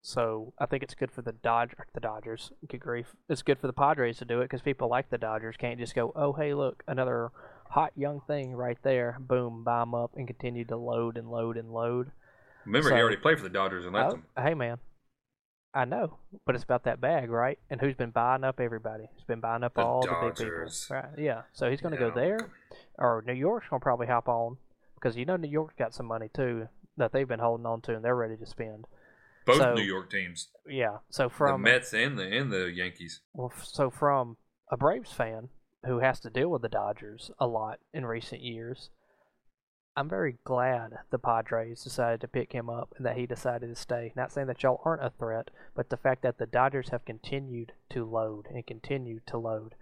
[0.00, 2.52] So I think it's good for the Dodger, the Dodgers.
[2.68, 3.16] Good grief!
[3.28, 5.94] It's good for the Padres to do it because people like the Dodgers can't just
[5.94, 7.30] go, oh hey look another
[7.70, 11.56] hot young thing right there, boom, buy 'em up and continue to load and load
[11.56, 12.12] and load.
[12.66, 14.24] Remember, So- he already played for the Dodgers and left Oh, them.
[14.38, 14.78] hey man,
[15.74, 17.58] I know, but it's about that bag, right?
[17.68, 19.08] And who's been buying up everybody?
[19.16, 21.06] He's been buying up The all the big people, right?
[21.18, 22.38] Yeah, so he's going to Yeah, go there,
[22.98, 24.56] or New York's going to probably hop on
[24.94, 27.94] because you know New York's got some money too that they've been holding on to
[27.96, 28.84] and they're ready to spend.
[29.46, 33.20] Both So- New York teams, Yeah, so from the Mets and the and the Yankees.
[33.32, 34.36] Well, so from
[34.70, 35.48] a Braves fan
[35.84, 38.90] who has to deal with the Dodgers a lot in recent years,
[39.96, 43.76] I'm very glad the Padres decided to pick him up and that he decided to
[43.80, 44.12] stay.
[44.16, 47.72] Not saying that y'all aren't a threat, but the fact that the Dodgers have continued
[47.90, 49.74] to load and continue to load,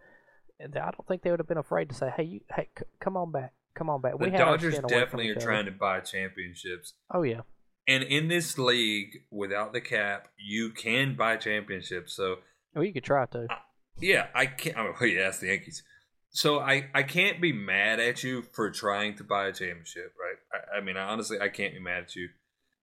[0.61, 2.85] and I don't think they would have been afraid to say, "Hey, you, hey, c-
[3.01, 5.65] come on back, come on back." The had Dodgers skin away from definitely are trying
[5.65, 6.93] to buy championships.
[7.11, 7.41] Oh yeah,
[7.89, 12.15] And in this league, without the cap, you can buy championships.
[12.15, 12.37] So
[12.75, 13.47] well you could try to.
[13.99, 14.77] yeah, I can't.
[14.77, 15.83] Oh, yeah, that's the Yankees.
[16.35, 20.61] So I, I can't be mad at you for trying to buy a championship, right?
[20.75, 22.31] I, I mean, honestly, I can't be mad at you.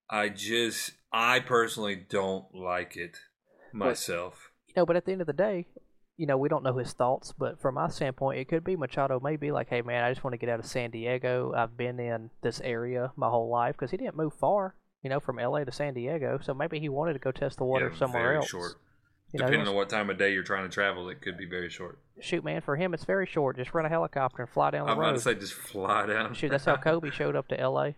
[0.09, 3.17] I just, I personally don't like it
[3.73, 4.51] myself.
[4.67, 5.65] You know, but at the end of the day,
[6.17, 9.19] you know, we don't know his thoughts, but from my standpoint, it could be Machado
[9.19, 11.53] may be like, hey, man, I just want to get out of San Diego.
[11.55, 15.19] I've been in this area my whole life because he didn't move far, you know,
[15.19, 16.39] from LA to San Diego.
[16.41, 18.49] So maybe he wanted to go test the water Yeah, somewhere very else.
[18.49, 18.73] short.
[19.31, 21.45] You Depending wants- on what time of day you're trying to travel, it could be
[21.45, 21.99] very short.
[22.19, 23.55] shoot, man, for him, it's very short.
[23.57, 24.99] Just rent a helicopter and fly down the road.
[25.01, 26.33] I'm about to say just fly down.
[26.33, 27.91] Shoot, that's how Kobe showed up to LA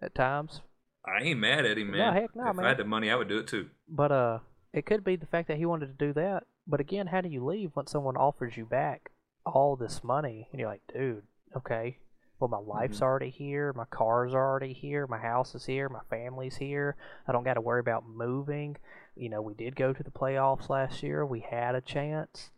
[0.00, 0.62] at times.
[1.04, 1.98] I ain't mad at him, man.
[2.14, 2.64] No, heck no, if man.
[2.64, 3.68] I had the money, I would do it too.
[3.88, 4.38] But uh,
[4.72, 6.44] it could be the fact that he wanted to do that.
[6.66, 9.10] But again, how do you leave when someone offers you back
[9.46, 11.22] all this money and you're like, dude,
[11.56, 11.98] okay,
[12.38, 16.56] well my life's already here, my car's already here, my house is here, my family's
[16.56, 16.96] here.
[17.26, 18.76] I don't got to worry about moving.
[19.16, 21.24] You know, we did go to the playoffs last year.
[21.26, 22.50] We had a chance.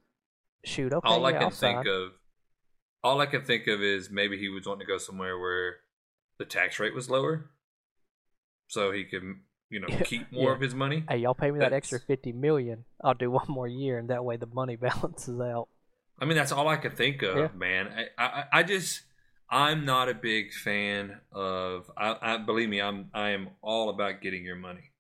[0.64, 2.12] Shoot, okay, all I yeah, can I'll think of,
[3.02, 5.76] all I can think of is maybe he was wanting to go somewhere where
[6.38, 7.50] the tax rate was lower,
[8.68, 9.22] so he could,
[9.70, 10.54] you know, keep more Yeah.
[10.54, 11.02] of his money.
[11.08, 12.84] Hey, y'all pay me that extra fifty million.
[13.02, 15.68] I'll do one more year, and that way the money balances out.
[16.18, 17.48] I mean, that's all I could think of, Yeah.
[17.56, 17.88] man.
[18.16, 19.02] I, I, I just,
[19.50, 21.90] I'm not a big fan of.
[21.96, 24.92] I, I believe me, I'm, I am all about getting your money,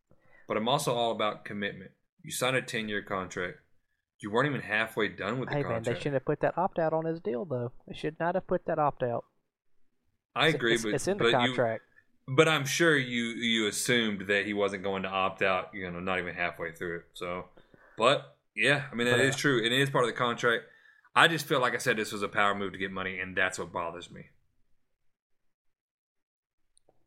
[0.48, 1.92] but I'm also all about commitment.
[2.22, 3.58] You signed a ten year contract.
[4.20, 6.78] You weren't even halfway done with the Hey man, they shouldn't have put that opt
[6.78, 7.72] out on his deal though.
[7.88, 9.24] They should not have put that opt out.
[10.34, 11.82] I agree, it's, but it's in the but you, contract.
[12.28, 15.70] But I'm sure you you assumed that he wasn't going to opt out.
[15.74, 17.02] You know, not even halfway through it.
[17.14, 17.46] So,
[17.98, 19.64] but yeah, I mean that But, is uh, true.
[19.64, 20.64] It is part of the contract.
[21.14, 23.36] I just feel like I said this was a power move to get money, and
[23.36, 24.26] that's what bothers me.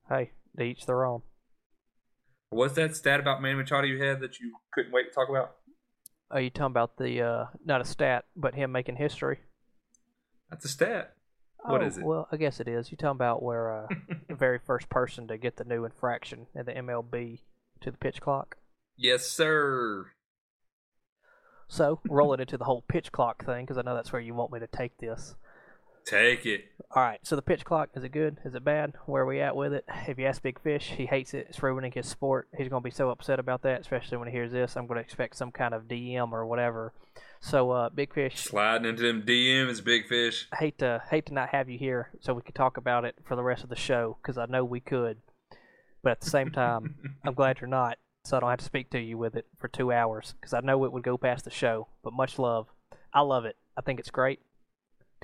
[0.08, 1.24] Hey, they each their own.
[2.56, 5.58] What's that stat about Manny Machado you had that you couldn't wait to talk about?
[6.32, 9.40] Are you talking about the uh, not a stat, but him making history?
[10.50, 11.16] That's a stat.
[11.66, 12.06] What oh, is it?
[12.06, 12.92] Well, I guess it is.
[12.92, 13.88] You talking about where uh,
[14.30, 17.42] the very first person to get the new infraction in the MLB
[17.82, 18.56] to the pitch clock?
[18.96, 20.12] Yes, sir.
[21.68, 24.54] So rolling into the whole pitch clock thing, because I know that's where you want
[24.54, 25.36] me to take this.
[26.06, 26.66] Take it.
[26.92, 28.38] All right, so the pitch clock is it good?
[28.46, 28.94] Is it bad?
[29.06, 29.86] Where are we at with it?
[30.08, 31.48] If you ask Big Fish, he hates it.
[31.50, 32.48] It's ruining his sport.
[32.56, 34.78] He's gonna be so upset about that, especially when he hears this.
[34.78, 36.94] I'm gonna expect some kind of DM or whatever.
[37.42, 40.48] So, uh, Big Fish, Sliding into them DMs, big fish.
[40.54, 43.16] I hate to hate to not have you here so we could talk about it
[43.24, 45.18] for the rest of the show because I know we could,
[46.04, 48.90] but at the same time, I'm glad you're not, so I don't have to speak
[48.92, 51.52] to you with it for two hours because I know it would go past the
[51.52, 51.88] show.
[52.04, 52.68] But much love,
[53.14, 53.58] I love it.
[53.76, 54.40] I think it's great.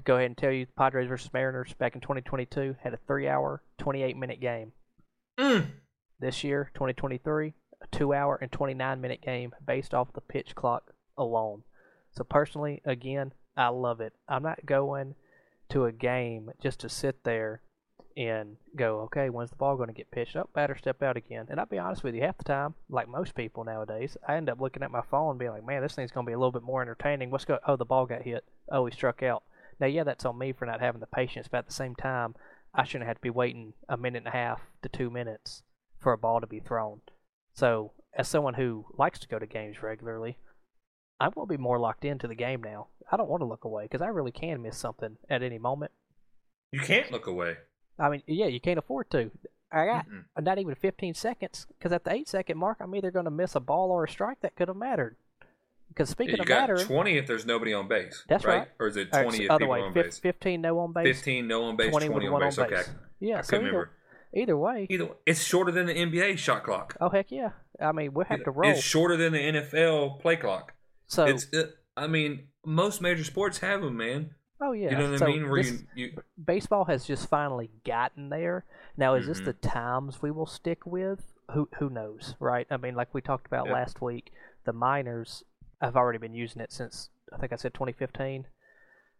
[0.02, 3.00] To go ahead and tell you, the Padres versus Mariners back in 2022 had a
[3.06, 4.72] three-hour, 28-minute game.
[5.40, 5.68] Mm.
[6.20, 11.62] This year, 2023, a two-hour and 29-minute game based off the pitch clock alone.
[12.16, 14.14] So personally, again, I love it.
[14.28, 15.14] I'm not going
[15.70, 17.62] to a game just to sit there
[18.18, 20.36] and go, okay, when's the ball going to get pitched?
[20.36, 21.46] Oh, batter step out again.
[21.48, 24.50] And I'll be honest with you, half the time, like most people nowadays, I end
[24.50, 26.40] up looking at my phone and being like, man, this thing's going to be a
[26.40, 27.30] little bit more entertaining.
[27.30, 27.60] What's go?
[27.68, 28.44] Oh, the ball got hit.
[28.72, 29.44] Oh, he struck out.
[29.82, 32.36] Now, yeah, that's on me for not having the patience, but at the same time,
[32.74, 35.64] I shouldn't have to be waiting a minute and a half to two minutes
[36.00, 37.02] for a ball to be thrown.
[37.54, 40.38] So, as someone who likes to go to games regularly,
[41.20, 42.88] going to be more locked into the game now.
[43.12, 45.92] I don't want to look away because I really can miss something at any moment.
[46.72, 47.58] You can't look away.
[48.00, 49.32] I mean, yeah, you can't afford to.
[49.72, 50.44] I got Mm-mm.
[50.44, 53.56] not even 15 seconds because at the eight second mark, I'm either going to miss
[53.56, 55.16] a ball or a strike that could have mattered.
[55.94, 58.24] Because speaking you of got mattering, 20 if there's nobody on base.
[58.30, 58.68] That's right.
[58.80, 60.20] Or is it 20 it's if other way, on base?
[60.20, 62.58] 15 no on base, 15 no on base, 20, 20 on one base.
[62.58, 62.76] on Okay.
[62.76, 62.90] base.
[63.20, 63.92] Yeah, I so couldn't either, remember.
[64.34, 65.12] either way, Either way.
[65.26, 66.96] it's shorter than the NBA shot clock.
[67.02, 67.50] oh heck yeah.
[67.80, 68.72] I mean, we'll have to roll.
[68.72, 70.74] It's shorter than the NFL play clock.
[71.08, 74.32] so, it's it, I mean, most major sports have them, man.
[74.62, 74.92] oh yeah.
[74.92, 75.50] You know what so I mean?
[75.50, 76.12] Where this- you, you
[76.44, 78.64] baseball has just finally gotten there.
[78.96, 79.46] Now, is this Mhm.
[79.46, 81.34] the times we will stick with?
[81.54, 82.66] Who who knows, right?
[82.72, 83.74] I mean, like we talked about Yeah.
[83.74, 84.32] last week,
[84.64, 85.44] the minors
[85.82, 88.46] have already been using it since I think I said 2015.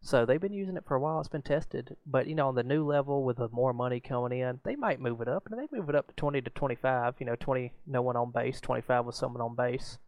[0.04, 1.20] So they've been using it for a while.
[1.20, 4.40] It's been tested, but you know, on the new level with the more money coming
[4.40, 7.16] in, they might move it up, and they move it up to 20 to 25.
[7.20, 10.00] You know, 20 no one on base, 25 with someone on base.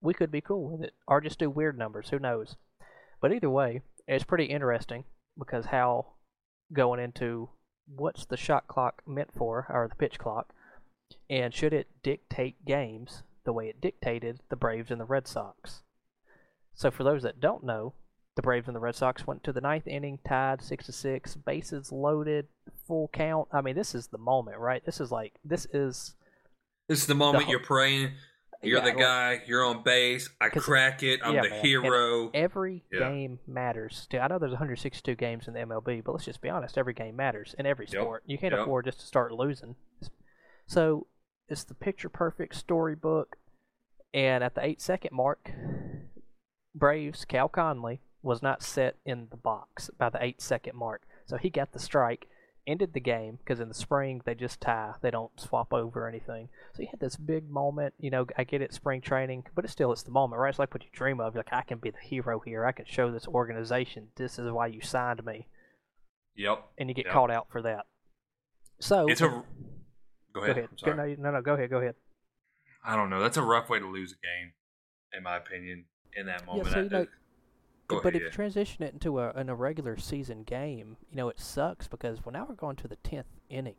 [0.00, 2.10] We could be cool with it, or just do weird numbers.
[2.10, 2.56] Who knows?
[3.20, 5.04] But either way, it's pretty interesting
[5.38, 6.14] because how
[6.72, 7.50] going into
[7.86, 10.52] what's the shot clock meant for, or the pitch clock,
[11.28, 15.82] and should it dictate games the way it dictated the Braves and the Red Sox?
[16.74, 17.94] So, for those that don't know,
[18.34, 21.34] the Braves and the Red Sox went to the ninth inning, tied six to six,
[21.34, 22.46] bases loaded,
[22.86, 23.48] full count.
[23.52, 24.84] I mean, this is the moment, right?
[24.84, 26.14] This is like this is
[26.88, 28.12] this is the moment whole- you're praying.
[28.64, 29.42] You're Yeah, the like- guy.
[29.46, 30.30] You're on base.
[30.40, 31.20] I crack it.
[31.24, 32.30] I'm yeah, the man, and hero.
[32.32, 33.10] every Yeah.
[33.10, 34.06] game matters.
[34.08, 36.94] Dude, I know there's 162 games in the MLB, but let's just be honest, every
[36.94, 38.22] game matters in every Yep, sport.
[38.24, 38.62] You can't yep.
[38.62, 39.74] afford just to start losing.
[40.66, 41.08] So
[41.48, 43.36] it's the picture perfect storybook,
[44.14, 45.50] and at the eight second mark,
[46.74, 51.02] Braves, Cal Conley, was not set in the box by the eight second mark.
[51.26, 52.28] So he got the strike,
[52.66, 56.08] ended the game because in the spring they just tie, they don't swap over or
[56.08, 56.48] anything.
[56.74, 57.94] So he had this big moment.
[57.98, 60.50] You know, I get it, spring training, but it's still it's the moment, right?
[60.50, 61.34] It's like what you dream of.
[61.34, 62.64] You're like I can be the hero here.
[62.64, 65.48] I can show this organization this is why you signed me,
[66.36, 66.64] Yep.
[66.78, 67.12] and you get Yep.
[67.14, 67.86] called out for that.
[68.80, 69.28] So It's a.
[69.28, 69.44] Go
[70.32, 70.56] go ahead.
[70.58, 70.68] ahead.
[70.82, 71.68] Go, no, no, no, go ahead.
[71.70, 71.94] Go ahead.
[72.84, 73.20] I don't know.
[73.20, 74.52] That's a rough way to lose a game,
[75.12, 75.84] in my opinion.
[76.14, 77.06] In that moment, so, I- you know,
[77.88, 78.16] go but ahead.
[78.16, 81.88] if you transition it into a in a regular season game, you know it sucks
[81.88, 83.76] because well now we're going to the tenth inning,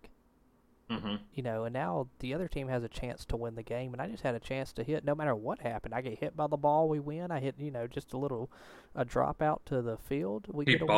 [0.89, 0.98] yeah.
[1.00, 3.93] hmm you know, and now the other team has a chance to win the game,
[3.93, 5.04] and I just had a chance to hit.
[5.04, 7.32] No matter what happened, I get hit by the ball, we win.
[7.32, 8.52] I hit, you know, just a little
[8.96, 10.93] a drop out to the field, we He get a win.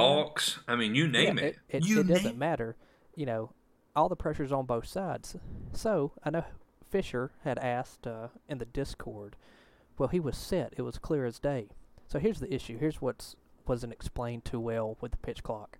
[0.67, 1.58] I mean, you name Yeah, it.
[1.69, 2.76] It, you it doesn't matter.
[3.15, 3.52] You know,
[3.95, 5.38] all the pressure's on both sides.
[5.71, 6.43] So I know
[6.89, 9.36] Fisher had asked uh, in the Discord.
[9.97, 10.73] Well, he was set.
[10.77, 11.69] It was clear as day.
[12.08, 12.77] So here's the issue.
[12.77, 13.36] Here's what's
[13.67, 15.79] wasn't explained too well with the pitch clock.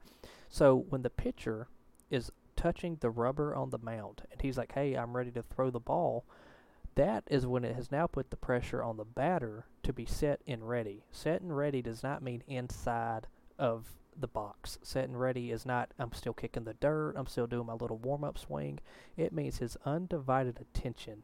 [0.50, 1.68] So when the pitcher
[2.10, 5.70] is touching the rubber on the mound and he's like, "Hey, I'm ready to throw
[5.70, 6.26] the ball,"
[6.96, 10.42] that is when it has now put the pressure on the batter to be set
[10.48, 11.04] and ready.
[11.12, 13.28] Set and ready does not mean inside
[13.60, 14.80] of the box.
[14.82, 17.98] Set and ready is not I'm still kicking the dirt, I'm still doing my little
[17.98, 18.80] warm up swing.
[19.18, 21.24] It means his undivided attention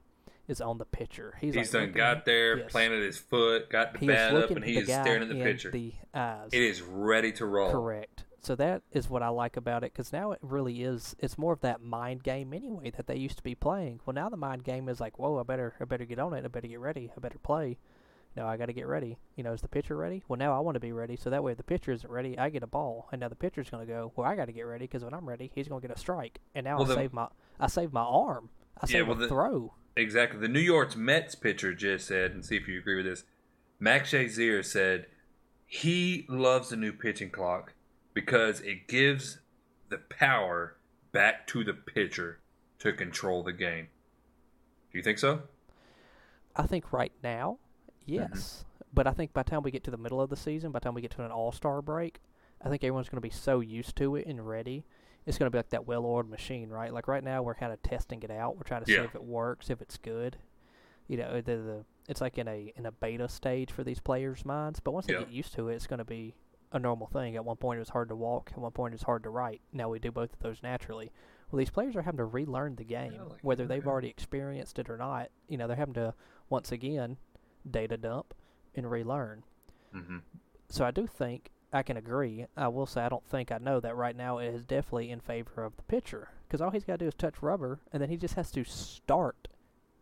[0.52, 1.36] is on the pitcher.
[1.42, 2.72] He's, He's, like done got there, yes.
[2.72, 5.72] planted his foot, got the He bat up, and he is staring at the pitcher.
[5.72, 6.50] The eyes.
[6.52, 7.72] It is ready to roll.
[7.72, 8.26] Correct.
[8.44, 11.16] So that is what I like about it because now it really is.
[11.20, 14.00] It's more of that mind game anyway that they used to be playing.
[14.06, 16.44] Well, now the mind game is like, whoa, I better, I better get on it.
[16.44, 17.12] I better get ready.
[17.16, 17.78] I better play.
[18.36, 19.18] No, I got to get ready.
[19.36, 20.24] You know, is the pitcher ready?
[20.28, 21.18] Well, now I want to be ready.
[21.18, 23.36] So that way, if the pitcher isn't ready, I get a ball, and now the
[23.36, 24.14] pitcher's going to go.
[24.16, 26.00] Well, I got to get ready because when I'm ready, he's going to get a
[26.00, 27.28] strike, and now Well, I the- save my,
[27.60, 28.50] I save my arm.
[28.80, 29.74] I Yeah, save well, a the- throw.
[29.96, 30.40] Exactly.
[30.40, 33.24] The New York Mets pitcher just said, and see if you agree with this.
[33.80, 35.08] Max Scherzer said
[35.66, 37.74] he loves the new pitching clock
[38.14, 39.40] because it gives
[39.90, 40.78] the power
[41.12, 42.40] back to the pitcher
[42.80, 43.88] to control the game.
[44.92, 45.44] Do you think so?
[46.56, 47.58] I think right now,
[48.06, 48.30] yes.
[48.30, 48.68] Mm-hmm.
[48.94, 50.80] But I think by the time we get to the middle of the season, by
[50.80, 52.20] the time we get to an All Star break,
[52.62, 54.84] I think everyone's going to be so used to it and ready.
[55.26, 56.92] It's going to be like that well-oiled machine, right?
[56.94, 58.56] Like right now, we're kind of testing it out.
[58.58, 60.38] We're trying to see if it works, if it's good.
[61.08, 64.46] You know, the, the it's like in a in a beta stage for these players'
[64.46, 64.80] minds.
[64.80, 65.20] But once they Yeah.
[65.20, 66.34] get used to it, it's going to be
[66.72, 67.36] a normal thing.
[67.36, 68.52] At one point, it was hard to walk.
[68.54, 69.62] At one point, it was hard to write.
[69.74, 71.12] Now we do both of those naturally.
[71.52, 74.80] Well, these players are having to relearn the game, I like whether they've already experienced
[74.80, 75.30] it or not.
[75.50, 76.14] You know, they're having to
[76.50, 77.18] once again
[77.70, 78.34] data dump
[78.74, 79.44] and relearn.
[79.94, 80.20] Mm-hmm.
[80.70, 82.46] So I do think I can agree.
[82.58, 85.20] I will say I don't think I know that right now it is definitely in
[85.20, 88.10] favor of the pitcher because all he's got to do is touch rubber and then
[88.10, 89.48] he just has to start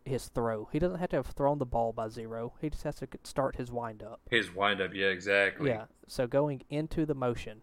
[0.04, 0.68] his throw.
[0.72, 2.54] He doesn't have to have thrown the ball by zero.
[2.60, 4.20] He just has to start his wind up.
[4.30, 5.70] His windup, yeah, exactly.
[5.70, 5.84] Yeah.
[6.06, 7.62] So going into the motion.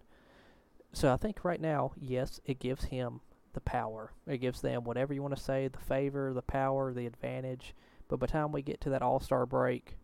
[0.93, 3.21] So I think right now, yes, it gives him
[3.53, 4.13] the power.
[4.25, 7.75] It gives them whatever you want to say, the favor, the power, the advantage.
[8.07, 9.97] But by the time we get to that All Star break,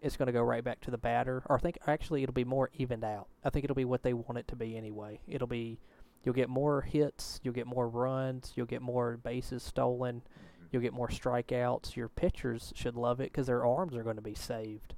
[0.00, 1.42] it's going to go right back to the batter.
[1.46, 3.28] Or I think actually it'll be more evened out.
[3.44, 5.20] I think it'll be what they want it to be anyway.
[5.26, 5.80] It'll be
[6.24, 10.22] you'll get more hits, you'll get more runs, you'll get more bases stolen,
[10.70, 11.96] you'll get more strikeouts.
[11.96, 14.94] Your pitchers should love it because their arms are going to be saved.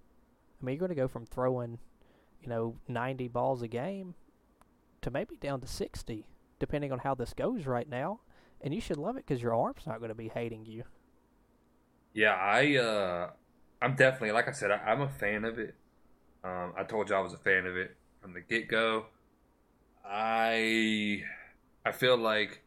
[0.61, 1.79] I mean, you're going to go from throwing,
[2.43, 4.15] you know, 90 balls a game
[5.01, 6.27] to maybe down to 60,
[6.59, 8.21] depending on how this goes right now.
[8.61, 10.85] And you should love it because your arm's not going to be hating you.
[12.13, 13.31] Yeah, I uh
[13.83, 15.75] I'm definitely like I said, I, I'm a fan of it.
[16.43, 19.07] Um, I told you I was a fan of it from the get go.
[20.05, 21.23] I
[21.85, 22.63] I feel like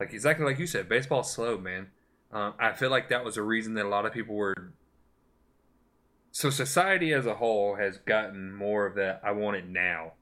[0.00, 1.88] like exactly like you said, baseball's slow, man.
[2.32, 4.72] Um, I feel like that was a reason that a lot of people were.
[6.32, 9.20] So society as a whole has gotten more of that.
[9.24, 10.14] I want it now,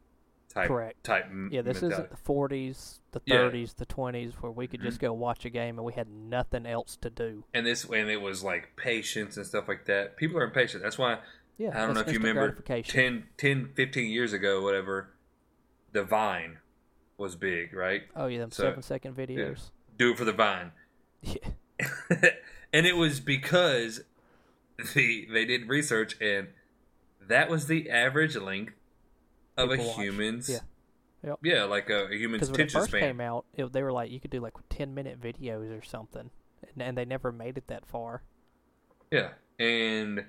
[0.52, 1.02] type Correct.
[1.04, 1.26] type.
[1.50, 2.08] Yeah, this mentality.
[2.08, 3.36] isn't the 40s, the Yeah.
[3.36, 4.84] 30s, the 20s, where we could Mhm.
[4.84, 7.44] just go watch a game and we had nothing else to do.
[7.54, 10.16] and this and it was like patience and stuff like that.
[10.16, 10.82] People are impatient.
[10.82, 11.20] That's why
[11.58, 12.92] Yeah, I don't know if you remember gratification.
[12.94, 15.10] 10, 10, 15 years ago, whatever,
[15.92, 16.58] the Vine
[17.18, 18.04] was big, right?
[18.16, 19.70] Oh yeah, them So- seven second videos.
[19.96, 20.72] Do it for the Vine.
[21.22, 21.36] Yeah.
[22.72, 24.04] and it was because
[24.94, 26.48] the they did research and
[27.20, 28.74] that was the average length
[29.56, 29.96] of a watch.
[29.96, 30.58] human's Yeah.
[31.24, 31.38] Yep.
[31.44, 33.00] yeah, like a, a human's Because when it attention first span.
[33.00, 36.30] came out, it, they were like you could do like ten minute videos or something,
[36.74, 38.22] and, and they never made it that far.
[39.10, 40.24] Yeah, and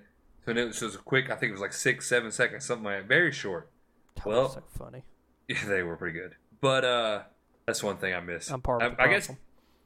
[0.45, 1.31] so it was, was a quick.
[1.31, 3.07] I think it was like six, seven seconds, something like that.
[3.07, 3.69] Very short.
[4.17, 5.03] God, Well, so funny.
[5.47, 6.35] Yeah, they were pretty good.
[6.61, 7.23] But uh
[7.65, 8.49] that's one thing I miss.
[8.51, 9.29] I'm part of I, I guess.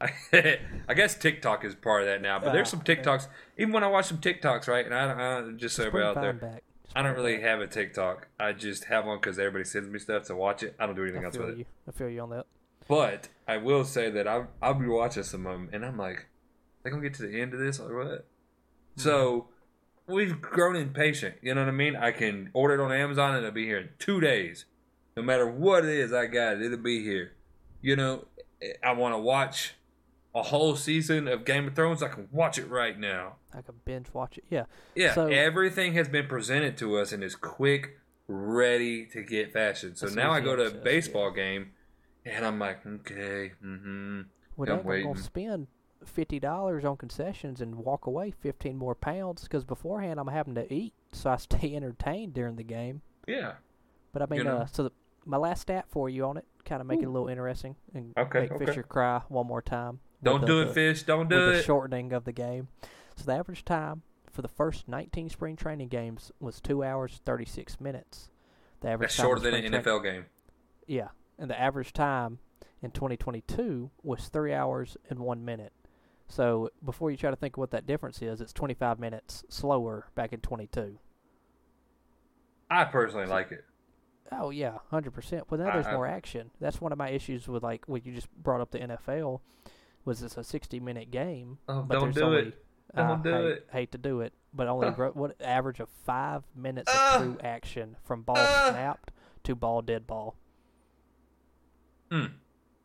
[0.32, 2.38] I guess TikTok is part of that now.
[2.38, 2.94] But there's Ah, some yeah.
[2.94, 3.26] TikToks.
[3.56, 4.84] Even when I watch some TikToks, right?
[4.84, 6.62] And I, I just so Just everybody out there, back.
[6.94, 8.28] I don't really have a TikTok.
[8.40, 10.74] I just have one because everybody sends me stuff to watch it.
[10.78, 11.66] I don't do anything I else with it.
[11.86, 12.46] I feel you on that.
[12.88, 16.26] But I will say that I'll, I'll be watching some of them, and I'm like,
[16.82, 18.26] they gonna get to the end of this or what?
[18.96, 19.00] Hmm.
[19.00, 19.48] So
[20.06, 21.36] we've grown impatient.
[21.42, 21.94] You know what I mean?
[21.94, 24.64] I can order it on Amazon and it'll be here in two days.
[25.16, 26.62] No matter what it is, I got it.
[26.62, 27.32] It'll be here.
[27.80, 28.26] You know,
[28.82, 29.74] I want to watch
[30.34, 32.02] a whole season of Game of Thrones.
[32.02, 33.36] I can watch it right now.
[33.52, 34.44] I can binge watch it.
[34.50, 34.64] Yeah.
[34.94, 39.96] Yeah, So- everything has been presented to us in this quick, ready to get fashion.
[39.96, 41.72] So now I go to a baseball game,
[42.24, 44.22] and I'm like, okay, mm-hmm.
[44.56, 45.06] We're I'm waiting.
[45.12, 45.66] gonna spend
[46.04, 50.72] fifty dollars on concessions and walk away fifteen more pounds because beforehand I'm having to
[50.72, 53.02] eat, so I stay entertained during the game.
[53.26, 53.52] Yeah.
[54.12, 54.58] But I mean, know.
[54.58, 54.92] uh, so the,
[55.24, 58.12] my last stat for you on it, kind of make it a little interesting and
[58.16, 58.66] Okay, make okay.
[58.66, 60.00] Fisher cry one more time.
[60.22, 61.02] Don't the- do the- it, fish.
[61.04, 62.68] Don't do with the shortening of the game.
[63.16, 67.80] So the average time for the first 19 spring training games was two hours 36
[67.80, 68.30] minutes.
[68.80, 70.26] The average That's shorter than an NFL game.
[70.86, 71.08] Yeah,
[71.38, 72.38] and the average time
[72.80, 75.72] in 2022 was three hours and one minute.
[76.28, 80.32] So before you try to think what that difference is, it's 25 minutes slower back
[80.32, 80.98] in 22.
[82.70, 83.64] I personally like it.
[84.30, 85.44] Oh yeah, hundred percent.
[85.48, 86.50] But now there's I- more action.
[86.60, 89.40] That's one of my issues with like what you just brought up the NFL.
[90.08, 91.58] Was it's a sixty-minute game?
[91.68, 92.64] Oh, but don't do only, it.
[92.96, 93.68] Don't uh, do hate, it.
[93.70, 94.90] Hate to do it, but only Uh.
[94.98, 97.12] gro- what average of five minutes Uh.
[97.16, 98.70] of true action from ball Uh.
[98.70, 99.10] snapped
[99.44, 100.34] to ball dead ball.
[102.10, 102.32] Mm.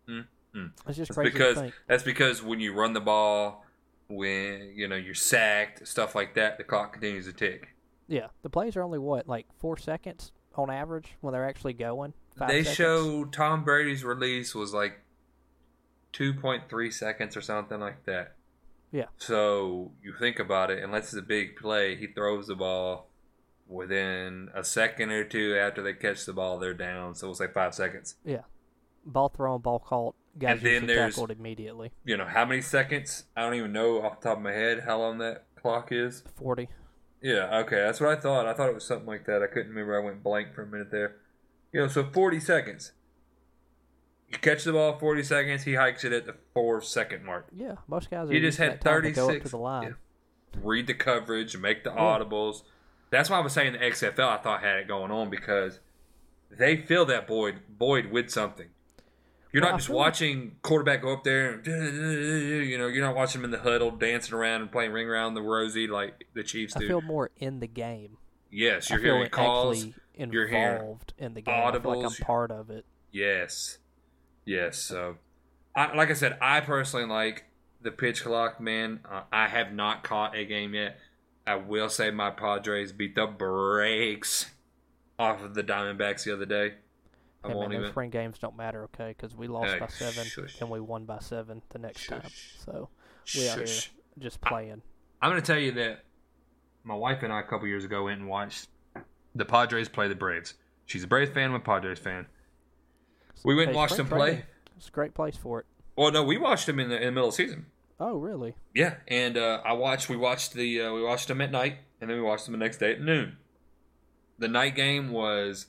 [0.10, 0.26] Mm.
[0.54, 0.72] Mm.
[0.88, 1.74] It's just That's crazy because to think.
[1.88, 3.66] that's because when you run the ball,
[4.10, 7.70] when you know you're sacked, stuff like that, the clock continues to tick.
[8.08, 12.14] Yeah, the plays are only what like four seconds on average when they're actually going.
[12.38, 12.76] Five they seconds?
[12.76, 15.00] show Tom Brady's release was like
[16.14, 18.36] 2.3 seconds or something like that.
[18.92, 19.06] Yeah.
[19.18, 23.10] So you think about it, unless it's a big play, he throws the ball
[23.68, 27.16] within a second or two after they catch the ball, they're down.
[27.16, 28.16] So we'll say five seconds.
[28.24, 28.42] Yeah.
[29.06, 31.92] Ball thrown, ball caught, guys And then there's- tackled immediately.
[32.06, 33.26] You know how many seconds?
[33.36, 36.24] I don't even know off the top of my head how long that clock is.
[36.38, 36.70] Forty.
[37.22, 38.46] Yeah, okay, that's what I thought.
[38.46, 39.42] I thought it was something like that.
[39.42, 40.00] I couldn't remember.
[40.00, 41.16] I went blank for a minute there.
[41.72, 42.92] You know, so 40 seconds.
[44.34, 47.48] You catch the ball 40 seconds, he hikes it at the four second mark.
[47.56, 49.46] Yeah, most guys are You just had that time to go 36.
[49.46, 49.84] to the line.
[49.84, 50.60] yeah.
[50.64, 51.98] Read the coverage, make the Yeah.
[52.00, 52.64] audibles.
[53.10, 55.80] That's why I was saying the XFL I thought had it going on because
[56.50, 58.70] they fill that Boyd Boyd with something.
[59.52, 61.66] You're Well, not just feel like- watching quarterback go up there and
[62.68, 65.36] you know, you're not watching him in the huddle dancing around and playing ring around
[65.36, 66.86] the rosy like the Chiefs do.
[66.86, 68.18] I feel more in the game.
[68.50, 69.84] yes, you're I hearing calls.
[69.86, 71.54] actually you're hearing involved in the game.
[71.54, 72.20] I feel like audibles.
[72.20, 72.86] I'm part of it.
[73.12, 73.78] Yes,
[74.46, 74.78] yes.
[74.78, 75.18] So,
[75.76, 77.46] I, like I said, I personally like
[77.82, 78.60] the pitch clock.
[78.60, 80.98] Man, uh, I have not caught a game yet.
[81.46, 84.52] I will say my Padres beat the brakes
[85.20, 86.76] off of the Diamondbacks the other day.
[87.44, 87.92] I Hey, man, won't those even.
[87.92, 89.10] spring games don't matter, okay?
[89.18, 90.62] Because we lost Hey, by seven shush.
[90.62, 92.22] and we won by seven the next time.
[92.66, 92.88] So
[93.36, 93.68] we out here
[94.20, 94.82] just playing.
[95.22, 96.06] I'm going to tell you that
[96.86, 98.68] my wife and I a couple years ago went and watched
[99.36, 100.54] the Padres play the Braves.
[100.86, 101.50] She's a Braves fan.
[101.50, 102.28] I'm a Padres fan.
[103.44, 104.28] We went and watched them play.
[104.30, 104.44] training,
[104.78, 105.66] It's a great place for it.
[105.96, 107.66] Well, no, we watched them in the, in the middle of the season.
[108.00, 108.56] Oh, really?
[108.74, 110.10] Yeah, and uh, I watched.
[110.10, 110.82] We watched the.
[110.82, 113.02] Uh, we watched them at night, and then we watched them the next day at
[113.02, 113.38] noon.
[114.40, 115.68] The night game was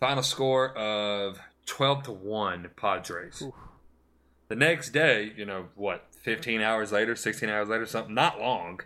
[0.00, 3.42] final score of twelve to one Padres.
[3.42, 3.54] Oof.
[4.48, 6.06] The next day, you know what?
[6.10, 8.80] Fifteen hours later, sixteen hours later, something not long.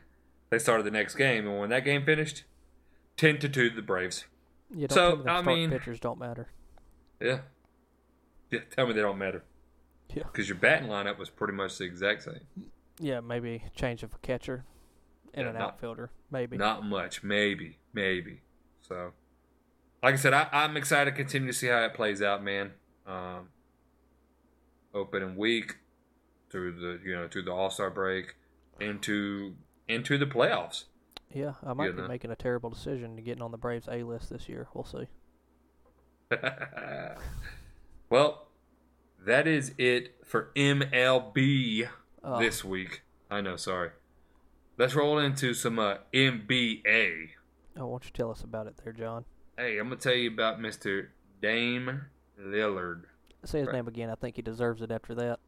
[0.49, 2.45] They started the next game, and when that game finished,
[3.17, 4.25] ten to two to the Braves.
[4.75, 6.49] You don't So, I mean- pitchers don't matter.
[7.21, 7.41] Yeah.
[8.51, 8.61] Yeah.
[8.71, 9.43] Tell me they don't matter
[10.15, 10.23] Yeah.
[10.25, 12.71] because your batting lineup was pretty much the exact same.
[12.99, 14.65] Yeah, maybe change of a catcher
[15.35, 16.11] and Yeah, an not- outfielder.
[16.31, 16.57] Maybe.
[16.57, 18.41] Not much, maybe, maybe.
[18.81, 19.13] So,
[20.03, 22.73] like I said, I, I'm excited to continue to see how it plays out, man.
[23.07, 23.49] Um,
[24.95, 25.77] opening week
[26.51, 28.35] through the you know through the All Star break
[28.81, 29.55] into
[29.89, 30.85] into the playoffs.
[31.33, 32.09] Yeah, I might You be know.
[32.09, 34.69] making a terrible decision to getting on the Braves A list this year.
[34.75, 35.07] We'll see.
[38.11, 38.49] well,
[39.25, 41.89] that is it for MLB
[42.23, 43.03] Uh, this week.
[43.31, 43.91] I know, sorry.
[44.79, 47.31] Let's roll into some uh, NBA.
[47.77, 49.25] oh, won't you tell us about it there, John?
[49.57, 51.09] Hey, I'm gonna tell you about Mr.
[51.41, 52.03] Dame
[52.39, 53.05] Lillard.
[53.45, 53.77] Say his Right.
[53.77, 54.11] name again.
[54.11, 55.41] I think he deserves it after that.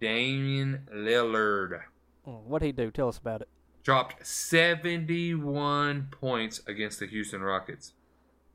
[0.00, 1.82] Damian Lillard
[2.26, 2.90] Mm, what'd he do?
[2.92, 3.48] Tell us about it.
[3.82, 7.94] dropped 71 points against the Houston Rockets.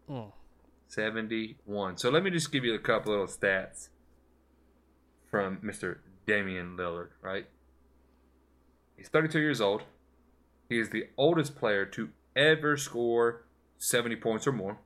[0.10, 0.32] Mm.
[0.88, 1.98] 71.
[1.98, 3.90] So let me just give you a couple little stats
[5.30, 5.98] from Mr.
[6.26, 7.46] Damian Lillard, right?
[8.96, 9.84] He's 32 years old.
[10.70, 13.46] He is the oldest player to ever score
[13.78, 14.80] 70 points or more.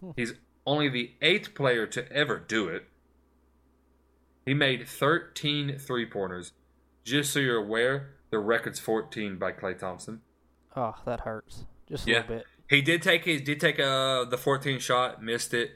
[0.00, 0.10] Hmm.
[0.16, 0.34] He's
[0.66, 2.86] only the eighth player to ever do it.
[4.46, 6.52] He made 13 three pointers.
[7.04, 10.20] Just so you're aware, the record's 14 by Klay Thompson.
[10.76, 11.64] Oh, that hurts.
[11.88, 12.20] Just a Yeah.
[12.20, 12.46] little bit.
[12.74, 15.72] He did take his did take uh the 14 shot, missed it.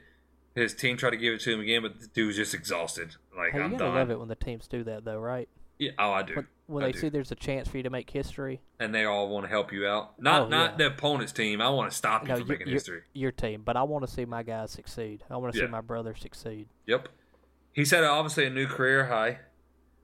[0.54, 3.16] His team tried to give it to him again, but the dude was just exhausted.
[3.36, 3.94] Like Hey, I'm gotta done.
[3.94, 5.48] love it when the teams do that, though, right?
[5.78, 6.34] Yeah, oh, I do.
[6.34, 6.98] When, when I they do.
[6.98, 8.60] see there's a chance for you to make history.
[8.80, 10.20] and they all want to help you out.
[10.20, 10.76] Not Oh, not yeah.
[10.78, 11.60] the opponent's team.
[11.60, 13.02] I want to stop you No, from your, making your, history.
[13.12, 15.22] your team, but I want to see my guys succeed.
[15.30, 15.66] I want to Yeah.
[15.66, 16.66] see my brother succeed.
[16.86, 17.08] Yep.
[17.72, 19.38] He set obviously a new career high.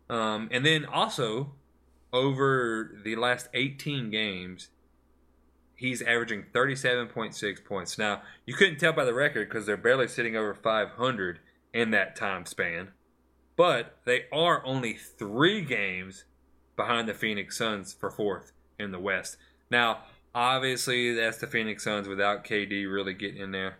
[0.08, 1.54] Um, and then also
[2.12, 4.68] over the last 18 games,
[5.76, 7.98] he's averaging 37.6 points.
[7.98, 11.40] Now, you couldn't tell by the record because they're barely sitting over 500
[11.72, 12.88] in that time span.
[13.56, 16.24] But they are only three games
[16.76, 19.36] behind the Phoenix Suns for fourth in the West.
[19.70, 19.98] Now,
[20.34, 23.78] obviously, that's the Phoenix Suns without KD really getting in there.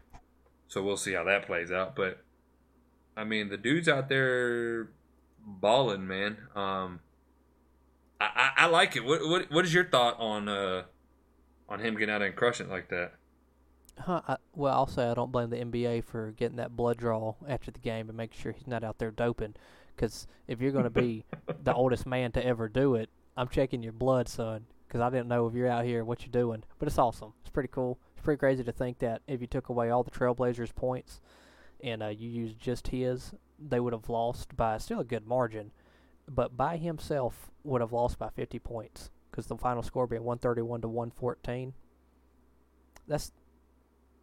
[0.69, 1.97] So we'll see how that plays out.
[1.97, 2.25] But
[3.17, 4.89] I mean, the dude's out there
[5.45, 6.39] balling, man.
[6.55, 7.01] Um,
[8.21, 9.05] I, I, like it.
[9.05, 10.85] What, what what is your thought on uh
[11.69, 13.15] on him getting out and crushing it like that?
[13.99, 17.35] Huh, I, well, I'll say I don't blame the NBA for getting that blood draw
[17.49, 19.55] after the game and making sure he's not out there doping.
[19.95, 21.25] Because if you're going to be
[21.63, 24.67] the oldest man to ever do it, I'm checking your blood, son.
[24.87, 26.65] Because I didn't know if you're out here what you're doing.
[26.79, 27.35] But it's awesome.
[27.41, 27.99] It's pretty cool.
[28.17, 31.21] It's pretty crazy to think that if you took away all the Trailblazers' points
[31.83, 35.71] and uh, you used just his, they would have lost by still a good margin.
[36.29, 39.11] But by himself would have lost by 50 points.
[39.35, 41.73] Because the final score being 131 to 114.
[43.09, 43.33] That's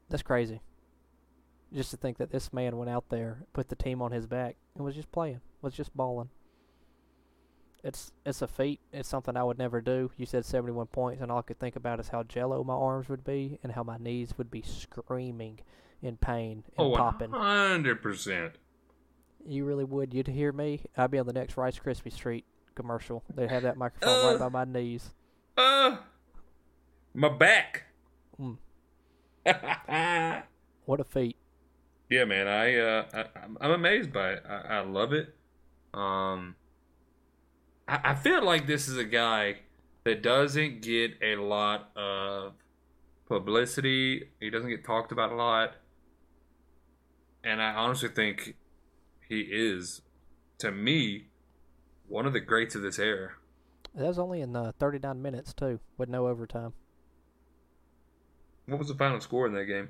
[0.09, 0.61] that's crazy.
[1.73, 4.55] Just to think that this man went out there, put the team on his back,
[4.73, 6.29] and was just playing, was just balling.
[7.83, 8.79] It's it's a feat.
[8.93, 10.11] It's something I would never do.
[10.15, 13.09] You said 71 points, and all I could think about is how jello my arms
[13.09, 15.59] would be, and how my knees would be screaming
[16.01, 17.31] in pain and Oh, popping.
[17.31, 18.51] 100%.
[19.45, 20.13] You really would.
[20.13, 20.85] You'd hear me.
[20.95, 22.45] I'd be on the next Rice Krispie Street
[22.75, 23.23] commercial.
[23.33, 24.29] They'd have that microphone Uh.
[24.31, 25.11] right by my knees.
[25.57, 25.97] Uh,
[27.13, 27.83] my back.
[28.39, 28.57] Mm.
[30.85, 31.37] What a feat.
[32.09, 32.47] Yeah, man.
[32.47, 34.43] I uh, I, I'm- I'm amazed by it.
[34.47, 35.33] I, I love it.
[35.93, 36.55] Um,
[37.87, 39.57] I, I feel like this is a guy
[40.03, 42.53] that doesn't get a lot of
[43.27, 44.29] publicity.
[44.39, 45.73] He doesn't get talked about a lot,
[47.43, 48.55] and I honestly think
[49.29, 50.01] he is,
[50.57, 51.27] to me,
[52.11, 53.31] one of the greats of this era.
[53.95, 56.73] That was only in uh, 39 minutes too, with no overtime.
[58.67, 59.89] What was the final score in that game?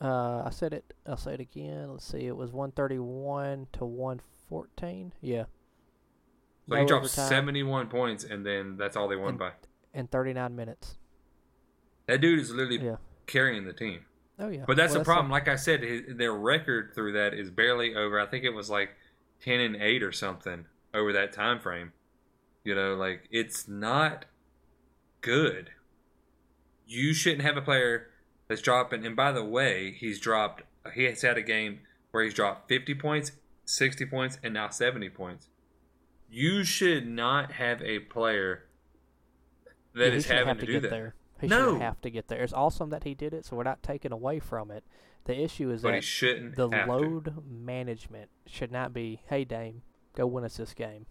[0.00, 0.94] Uh, I said it.
[1.06, 1.90] I'll say it again.
[1.92, 2.26] Let's see.
[2.26, 5.12] It was 131 to 114.
[5.20, 5.44] Yeah.
[6.68, 9.52] So No he dropped overtime 71 points, and then that's all they won And- by.
[9.94, 10.96] in 39 minutes.
[12.06, 12.96] That dude is literally Yeah.
[13.26, 14.04] carrying the team.
[14.38, 14.64] Oh yeah.
[14.66, 15.30] But that's Well, the problem.
[15.30, 18.18] Like I said, his, their record through that is barely over.
[18.18, 18.96] I think it was like
[19.40, 21.92] 10 and 8 or something over that time frame.
[22.64, 24.24] You know, like it's not
[25.20, 25.70] good.
[26.86, 28.08] You shouldn't have a player
[28.48, 29.06] that's dropping.
[29.06, 30.62] And by the way, he's dropped.
[30.94, 31.80] He has had a game
[32.10, 33.32] where he's dropped 50 points,
[33.64, 35.48] 60 points, and now 70 points.
[36.30, 38.64] You should not have a player
[39.94, 40.90] that yeah, is having have to, to do get that.
[40.90, 41.14] there.
[41.40, 41.58] He No.
[41.58, 42.42] shouldn't have to get there.
[42.42, 44.84] It's awesome that he did it, so we're not taking away from it.
[45.24, 46.92] The issue is But he that shouldn't the have to.
[46.92, 49.82] load management should not be, "Hey Dame,
[50.14, 51.06] go win us this game."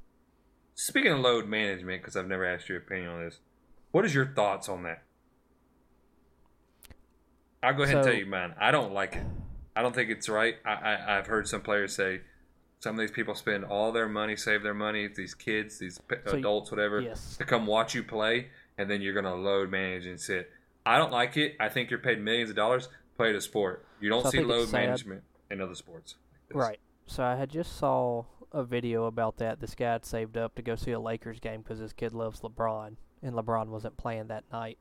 [0.74, 3.40] Speaking of load management, because I've never asked your opinion on this,
[3.92, 5.04] what is your thoughts on that?
[7.64, 8.56] I'll go ahead and tell you mine.
[8.60, 9.24] I don't like it.
[9.76, 10.56] I don't think it's right.
[10.66, 12.22] I, I, I've heard some players say
[12.80, 16.38] some of these people spend all their money, save their money, these kids, these So
[16.38, 17.38] adults, whatever, yes.
[17.38, 18.48] to come watch you play,
[18.78, 20.50] and then you're going to load manage and sit.
[20.86, 21.56] I don't like it.
[21.60, 22.90] I think you're paid millions of dollars.
[23.18, 23.86] Play the sport.
[24.00, 25.22] You don't So see load management
[25.52, 26.16] in other sports.
[26.50, 26.64] like.
[26.64, 26.80] Right.
[27.06, 29.60] So I had just saw a video about that.
[29.60, 32.42] This guy had saved up to go see a Lakers game because his kid loves
[32.42, 34.78] LeBron, and LeBron wasn't playing that night.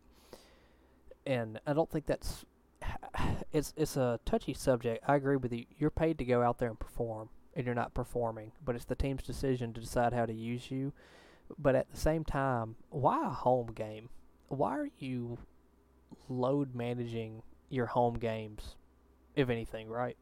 [1.26, 2.44] And I don't think that's
[3.52, 5.04] it's it's a touchy subject.
[5.06, 5.64] I agree with you.
[5.78, 8.94] You're paid to go out there and perform, and you're not performing, but it's the
[8.94, 10.92] team's decision to decide how to use you.
[11.58, 14.08] But at the same time, why a home game?
[14.48, 15.38] Why are you
[16.28, 18.76] load managing your home games,
[19.34, 20.16] if anything, right?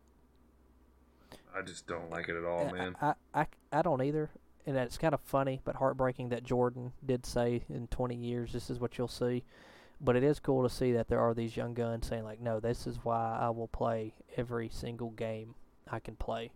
[1.57, 2.96] I just don't like it at all, man.
[3.01, 4.30] I, I, I don't either.
[4.66, 8.68] And it's kind of funny, but heartbreaking that Jordan did say in 20 years, this
[8.68, 9.44] is what you'll see.
[10.01, 12.61] But it is cool to see that there are these young guns saying, like, no,
[12.61, 15.55] this is why I will play every single game
[15.90, 16.53] I can play.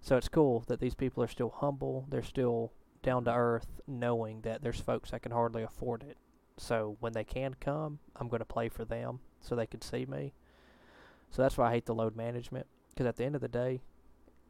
[0.00, 2.06] So it's cool that these people are still humble.
[2.08, 6.16] They're still down to earth, knowing that there's folks that can hardly afford it.
[6.58, 9.20] So when they can come, I'm going to play for them.
[9.40, 10.32] so they can see me.
[11.30, 12.66] So that's why I hate the load management.
[12.90, 13.80] Because at the end of the day,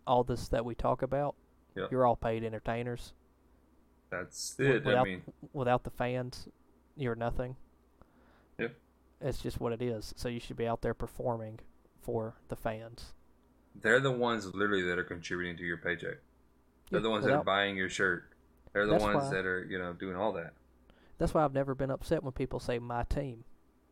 [0.07, 1.35] all this that we talk about,
[1.75, 1.87] Yeah.
[1.91, 3.13] you're all paid entertainers.
[4.11, 4.83] That's it.
[4.85, 6.49] I Without, mean, without the fans,
[6.97, 7.57] you're nothing.
[8.59, 8.77] Yep.
[9.21, 10.15] It's just what it is.
[10.17, 11.61] So you should be out there performing
[12.01, 13.13] for the fans.
[13.83, 16.17] they're the ones literally that are contributing to your paycheck.
[16.91, 18.25] They're Yeah, the ones that are buying your shirt.
[18.73, 20.55] They're the ones why- that are, you know, doing all that.
[21.19, 23.45] That's why I've never been upset when people say my team.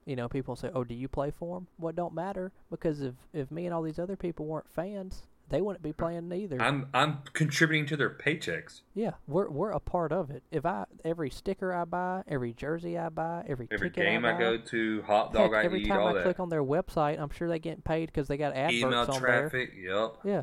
[0.06, 3.02] You know, people say, "Oh, do you play for them?" Well, it don't matter because
[3.02, 6.60] if if me and all these other people weren't fans, they wouldn't be playing either.
[6.60, 8.80] I'm I'm contributing to their paychecks.
[8.94, 10.42] yeah, we're we're a part of it.
[10.50, 14.34] If I every sticker I buy, every jersey I buy, every Every ticket game I,
[14.34, 16.22] I, go to, hot heck, dog I every eat, time I that.
[16.24, 19.06] click on their website, I'm sure they getting paid because they got adverts Email on
[19.10, 19.20] there.
[19.20, 20.16] traffic, yep.
[20.24, 20.42] Yeah.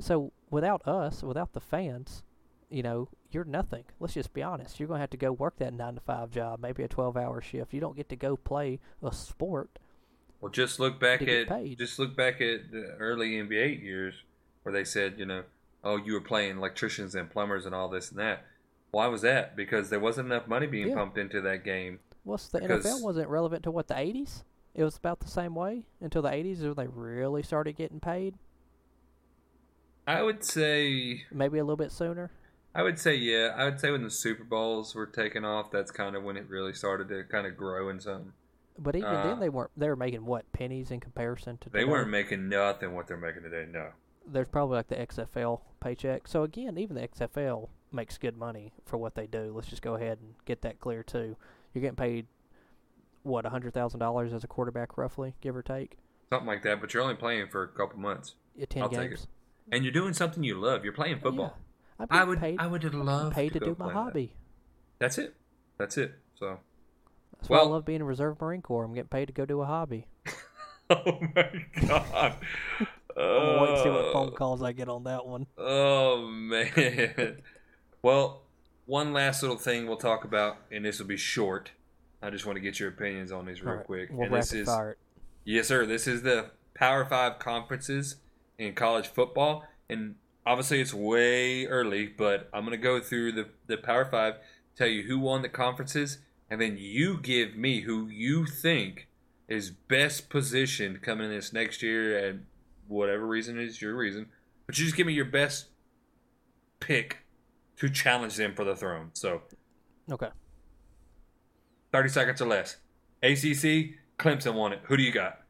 [0.00, 2.22] So without us, without the fans,
[2.70, 3.84] you know, you're nothing.
[4.00, 4.78] Let's just be honest.
[4.80, 7.40] You're gonna have to go work that nine to five job, maybe a twelve hour
[7.40, 7.72] shift.
[7.74, 9.78] You don't get to go play a sport.
[10.42, 11.78] Well, just look back at paid.
[11.78, 14.14] just look back at the early NBA years
[14.64, 15.44] where they said, you know,
[15.84, 18.44] oh, you were playing electricians and plumbers and all this and that.
[18.90, 19.56] Why was that?
[19.56, 20.96] Because there wasn't enough money being Yeah.
[20.96, 22.00] pumped into that game.
[22.24, 24.42] What's the Because- NFL wasn't relevant to what the eighties?
[24.74, 28.34] It was about the same way until the eighties when they really started getting paid.
[30.06, 32.32] I would say, Maybe a little bit sooner.
[32.74, 35.90] I would say, yeah, I would say when the Super Bowls were taking off, that's
[35.90, 38.32] kind of when it really started to kind of grow in something.
[38.78, 41.80] But even Uh, then they weren't they were making what, pennies in comparison to They
[41.80, 41.90] today?
[41.90, 43.66] weren't making nothing what they're making today.
[43.70, 43.90] No,
[44.26, 46.26] there's probably like the XFL paycheck.
[46.26, 49.52] So again, even the XFL makes good money for what they do.
[49.54, 51.36] Let's just go ahead and get that clear too.
[51.74, 52.26] You're getting paid
[53.22, 55.98] what a hundred thousand dollars as a quarterback, roughly, give or take.
[56.30, 56.80] something like that.
[56.80, 59.26] But you're only playing for a couple months, Yeah, ten I'll take games.
[59.70, 60.82] and you're doing something you love.
[60.84, 61.56] You're playing football.
[62.00, 62.06] Yeah.
[62.10, 64.00] I would, paid, I would love paid to, go do my play that.
[64.00, 64.34] hobby.
[64.98, 65.36] That's it.
[65.78, 66.14] That's it.
[66.34, 66.58] So.
[67.42, 68.84] That's why I love being a reserve Marine Corps.
[68.84, 70.06] I'm getting paid to go do a hobby.
[70.90, 71.50] Oh my
[71.86, 72.34] god.
[73.16, 75.46] I'm waiting to see what Uh, phone calls I get on that one.
[75.56, 77.38] Oh man.
[78.02, 78.42] Well,
[78.84, 81.70] one last little thing we'll talk about, and this will be short.
[82.20, 84.10] I just want to get your opinions on these real right, quick.
[84.12, 84.98] We'll and this is fire it.
[85.44, 85.86] yes, sir.
[85.86, 88.16] This is the Power Five conferences
[88.58, 93.78] in college football, and obviously it's way early, but I'm gonna go through the the
[93.78, 94.34] Power Five,
[94.76, 96.18] tell you who won the conferences,
[96.52, 99.08] and then you give me who you think
[99.48, 102.44] is best positioned coming in this next year, and
[102.88, 104.26] whatever reason is your reason.
[104.66, 105.68] But you just give me your best
[106.78, 107.24] pick
[107.76, 109.08] to challenge them for the throne.
[109.14, 109.40] So
[110.10, 110.28] Okay.
[111.90, 112.76] 30 seconds or less.
[113.22, 114.80] ACC, Clemson won it.
[114.84, 115.40] Who do you got?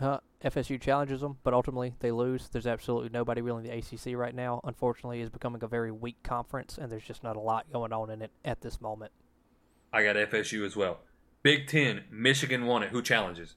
[0.00, 2.48] Uh, FSU challenges them, but ultimately they lose.
[2.48, 4.62] There's absolutely nobody really in the ACC right now.
[4.64, 8.08] Unfortunately, is becoming a very weak conference, and there's just not a lot going on
[8.08, 9.12] in it at this moment.
[9.92, 10.98] I got FSU as well.
[11.42, 12.90] Big Ten, Michigan won it.
[12.90, 13.56] Who challenges?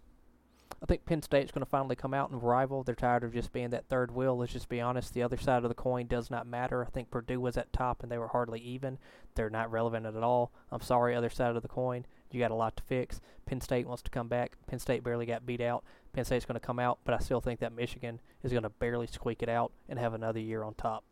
[0.81, 2.83] I think Penn State's going to finally come out and rival.
[2.83, 4.35] They're tired of just being that third wheel.
[4.35, 5.13] Let's just be honest.
[5.13, 6.83] The other side of the coin does not matter.
[6.83, 8.97] I think Purdue was at top and they were hardly even.
[9.35, 10.51] They're not relevant at all.
[10.71, 12.07] I'm sorry, other side of the coin.
[12.31, 13.21] You got a lot to fix.
[13.45, 14.53] Penn State wants to come back.
[14.65, 15.83] Penn State barely got beat out.
[16.13, 18.69] Penn State's going to come out, but I still think that Michigan is going to
[18.69, 21.03] barely squeak it out and have another year on top.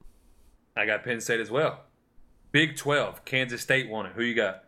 [0.75, 1.81] I got Penn State as well.
[2.51, 4.13] Big 12, Kansas State won it.
[4.15, 4.63] Who you got?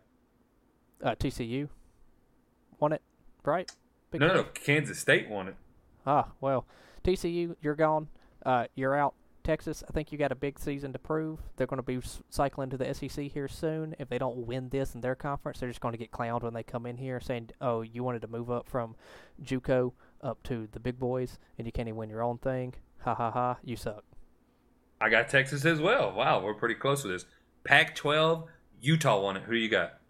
[1.03, 1.69] Uh, TCU
[2.79, 3.01] won it,
[3.43, 3.71] right?
[4.11, 4.43] Big No, no, no.
[4.43, 5.55] Kansas State won it.
[6.05, 6.65] Ah, well,
[7.03, 8.07] TCU, you're gone.
[8.45, 9.13] Uh, you're out.
[9.43, 11.39] Texas, I think you got a big season to prove.
[11.55, 11.99] They're going to be
[12.29, 13.95] cycling to the SEC here soon.
[13.97, 16.53] If they don't win this in their conference, they're just going to get clowned when
[16.53, 18.95] they come in here saying, "Oh, you wanted to move up from
[19.43, 22.75] JUCO up to the big boys, and you can't even win your own thing.
[22.99, 23.57] Ha ha ha!
[23.63, 24.03] You suck."
[24.99, 26.13] I got Texas as well.
[26.13, 27.25] Wow, we're pretty close with this.
[27.63, 28.47] Pac 12,
[28.81, 29.43] Utah won it.
[29.43, 30.00] Who you got?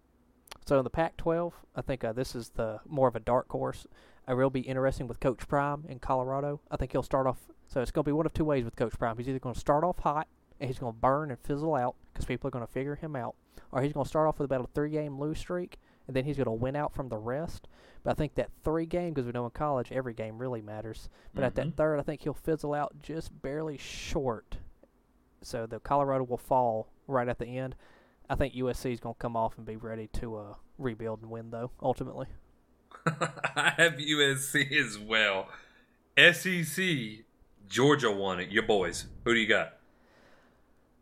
[0.65, 3.87] So in the Pac-12, I think uh, this is the more of a dark horse.
[4.27, 6.61] I will be interesting with Coach Prime in Colorado.
[6.69, 7.39] I think he'll start off.
[7.67, 9.17] So it's going to be one of two ways with Coach Prime.
[9.17, 10.27] He's either going to start off hot
[10.59, 13.15] and he's going to burn and fizzle out because people are going to figure him
[13.15, 13.35] out,
[13.71, 16.37] or he's going to start off with about a three-game lose streak and then he's
[16.37, 17.67] going to win out from the rest.
[18.03, 21.09] But I think that three game, because we know in college every game really matters.
[21.33, 21.55] But at Mhm.
[21.55, 24.57] that third, I think he'll fizzle out just barely short.
[25.41, 27.75] So the Colorado will fall right at the end.
[28.31, 31.29] I think USC is going to come off and be ready to uh, rebuild and
[31.29, 32.27] win, though, ultimately.
[33.05, 35.49] I have USC as well.
[36.17, 37.25] SEC,
[37.67, 38.49] Georgia won it.
[38.49, 39.07] Your boys.
[39.25, 39.73] Who do you got?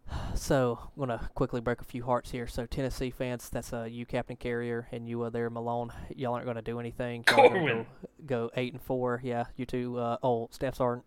[0.34, 2.48] So I'm going to quickly break a few hearts here.
[2.48, 5.92] So Tennessee fans, that's uh, you, Captain Carrier, and you uh, there, Malone.
[6.16, 7.26] Y'all aren't going to do anything.
[7.30, 7.50] Y'all.
[7.50, 7.86] Go,
[8.26, 9.22] go 8 and 4.
[9.24, 11.06] Yeah, you two, uh, oh, Staff Sergeant.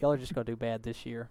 [0.00, 1.28] Y'all are just going to do bad this year.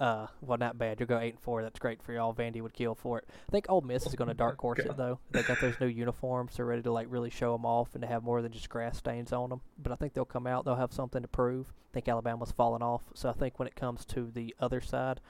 [0.00, 0.98] Uh, well, not bad.
[0.98, 1.62] You'll go eight and four.
[1.62, 2.34] That's great for y'all.
[2.34, 3.24] Vandy would kill for it.
[3.48, 5.18] I think Ole Miss is going to dark horse it though.
[5.30, 6.56] They got those new uniforms.
[6.56, 8.96] They're ready to like really show them off and to have more than just grass
[8.96, 9.60] stains on them.
[9.78, 10.64] But I think they'll come out.
[10.64, 11.66] They'll have something to prove.
[11.68, 13.02] I think Alabama's falling off.
[13.14, 15.20] So I think when it comes to the other side,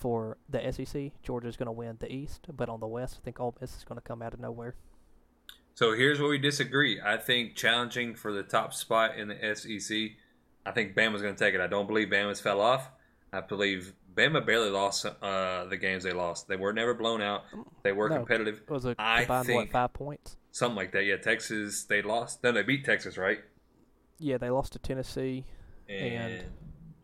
[0.00, 2.46] for the SEC, Georgia's going to win the East.
[2.50, 4.74] But on the West, I think Ole Miss is going to come out of nowhere.
[5.74, 7.00] So here's where we disagree.
[7.00, 9.96] I think challenging for the top spot in the SEC,
[10.66, 11.60] I think Bama's going to take it.
[11.60, 12.90] I don't believe Bama's fell off.
[13.32, 16.48] I believe Bama barely lost uh, the games they lost.
[16.48, 17.42] They were never blown out.
[17.82, 18.16] They were No.
[18.16, 18.60] competitive.
[18.68, 20.36] It was a I combined what think- five points?
[20.52, 21.04] Something like that.
[21.04, 22.42] Yeah, Texas, they lost.
[22.42, 23.38] No, they beat Texas, right?
[24.18, 25.44] Yeah, they lost to Tennessee.
[25.88, 26.44] And, And-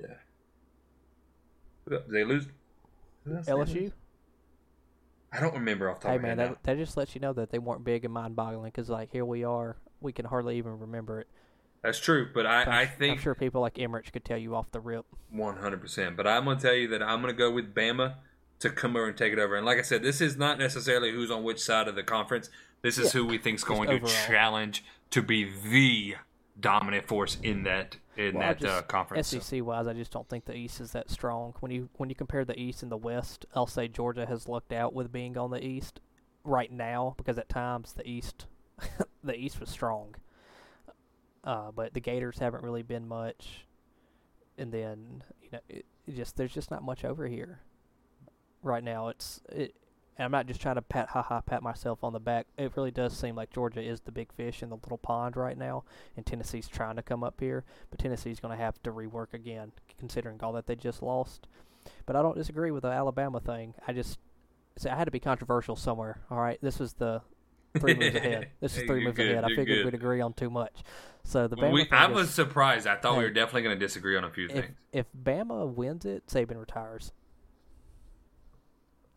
[0.00, 1.98] yeah.
[2.08, 2.46] They lose?
[3.28, 3.92] LSU.
[5.32, 7.20] I don't remember off the top Hey of my man, that, that just lets you
[7.20, 8.64] know that they weren't big and mind-boggling.
[8.64, 11.28] Because like here we are, we can hardly even remember it.
[11.86, 14.54] That's true, but I, I'm, I I'm think sure people like Emmerich could tell you
[14.56, 15.06] off the rip.
[15.30, 16.16] One hundred percent.
[16.16, 18.14] But I'm gonna tell you that I'm gonna go with Bama
[18.58, 19.54] to come over and take it over.
[19.56, 22.50] And like I said, this is not necessarily who's on which side of the conference.
[22.82, 23.20] This is Yeah.
[23.20, 26.16] who we think's going to challenge to be the
[26.58, 29.28] dominant force in that in Well, that uh, just- conference.
[29.28, 31.54] So- SEC wise, I just don't think the East is that strong.
[31.60, 34.72] When you when you compare the East and the West, I'll say Georgia has lucked
[34.72, 36.00] out with being on the East
[36.42, 38.46] right now because at times the East
[39.22, 40.14] the East was strong.
[41.46, 43.64] Uh, but the Gators haven't really been much,
[44.58, 47.60] and then you know it, it just there's just not much over here
[48.62, 49.08] right now.
[49.08, 49.74] It's it.
[50.18, 52.46] And I'm not just trying to pat ha ha pat myself on the back.
[52.56, 55.58] It really does seem like Georgia is the big fish in the little pond right
[55.58, 55.84] now,
[56.16, 59.72] and Tennessee's trying to come up here but Tennessee's going to have to rework again,
[59.98, 61.46] considering all that they just lost.
[62.06, 63.74] But I don't disagree with the Alabama thing.
[63.86, 64.18] I just
[64.78, 66.20] so I had to be controversial somewhere.
[66.30, 67.22] All right, this was the
[67.78, 68.48] three moves ahead.
[68.60, 69.44] This is 3 moves good, ahead.
[69.44, 69.84] I figured good.
[69.86, 70.82] we'd agree on too much.
[71.24, 72.86] So the Bama we, I is- was surprised.
[72.86, 74.76] I thought we were definitely going to disagree on a few if things.
[74.92, 77.12] if Bama wins it, Saban retires.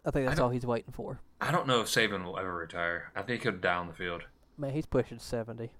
[0.05, 1.19] I think that's don't- all he's waiting for.
[1.41, 3.11] I don't know if Saban will ever retire.
[3.15, 4.23] I think he'll die on the field.
[4.57, 5.71] Man, he's pushing seventy.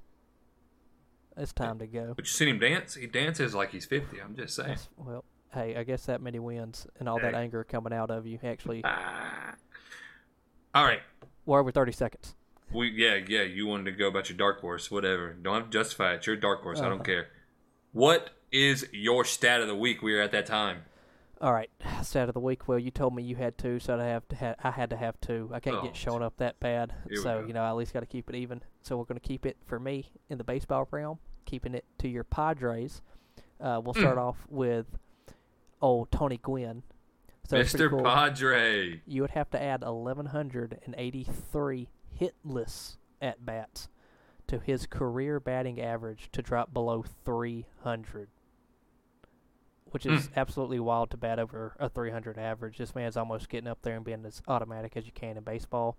[1.36, 2.14] It's time to go.
[2.16, 2.96] But you seen him dance?
[2.96, 4.22] He dances like he's fifty.
[4.22, 4.68] I'm just saying.
[4.70, 8.26] That's- well, hey, I guess that many wins and all that anger coming out of
[8.28, 8.82] you actually.
[8.86, 9.56] Ah.
[10.76, 11.02] All right.
[11.46, 12.36] We're over thirty seconds.
[12.74, 13.42] We yeah yeah.
[13.44, 15.34] You wanted to go about your dark horse, whatever.
[15.34, 16.26] Don't have to justify it.
[16.28, 16.80] You're a dark horse.
[16.80, 17.04] I don't Uh-huh.
[17.04, 17.28] care.
[17.92, 20.02] What is your stat of the week?
[20.02, 20.84] We are at that time.
[21.42, 21.70] All right,
[22.04, 22.68] stat of the week.
[22.68, 24.98] Well, you told me you had two, so I have to ha- I had to
[24.98, 25.50] have two.
[25.54, 27.94] I can't Oh, get showing up that bad, Here so you know I at least
[27.94, 28.62] got to keep it even.
[28.82, 32.10] So we're going to keep it for me in the baseball realm, keeping it to
[32.10, 33.02] your Padres.
[33.62, 34.20] Uh, we'll start Hmm.
[34.24, 34.98] off with
[35.82, 36.84] old Tony Gwynn.
[37.46, 37.90] So Mr.
[37.90, 38.04] cool.
[38.04, 39.02] Padre.
[39.08, 41.88] You would have to add 1,183
[42.20, 43.90] hitless at bats
[44.48, 48.30] to his career batting average to drop below 300
[49.92, 50.34] which is Hmm.
[50.40, 52.78] absolutely wild to bat over a 300 average.
[52.78, 55.98] This man's almost getting up there and being as automatic as you can in baseball.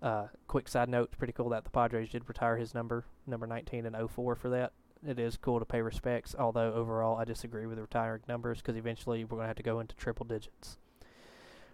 [0.00, 3.46] Uh, quick side note, it's pretty cool that the Padres did retire his number, number
[3.46, 4.72] 19 and 04 for that.
[5.04, 9.24] It is cool to pay respects, although overall I disagree with retiring numbers because eventually
[9.24, 10.78] we're going to have to go into triple digits.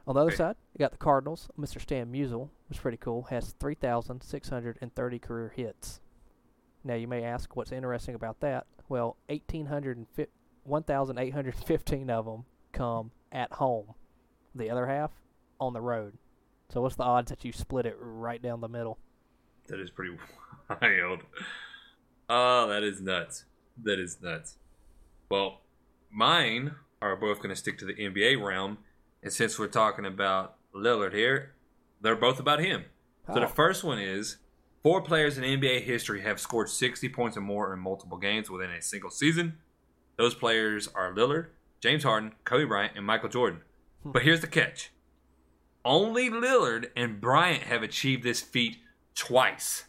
[0.06, 1.48] On the other side, you got the Cardinals.
[1.58, 1.80] Mr.
[1.80, 6.00] Stan Musial, which is pretty cool, has 3,630 career hits.
[6.82, 8.66] Now you may ask, what's interesting about that?
[8.88, 10.32] Well, 1,850
[10.64, 13.94] 1,815 of them come at home.
[14.54, 15.10] The other half
[15.60, 16.14] on the road.
[16.72, 18.98] So what's the odds that you split it right down the middle?
[19.68, 20.16] That is pretty
[20.68, 21.20] wild.
[22.28, 23.44] Oh, that is nuts.
[23.82, 24.58] That is nuts.
[25.30, 25.62] Well,
[26.10, 28.78] mine are both going to stick to the NBA realm,
[29.22, 31.54] and since we're talking about Lillard here,
[32.00, 32.84] they're both about him.
[33.32, 34.38] So the first one is
[34.82, 38.70] four players in NBA history have scored 60 points or more in multiple games within
[38.70, 39.58] a single season.
[40.16, 41.46] Those players are Lillard,
[41.80, 43.60] James Harden, Kobe Bryant, and Michael Jordan.
[44.02, 44.12] Hmm.
[44.12, 44.90] But here's the catch.
[45.84, 48.78] Only Lillard and Bryant have achieved this feat
[49.14, 49.84] twice.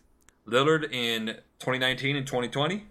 [0.48, 2.86] Lillard in 2019 and 2020,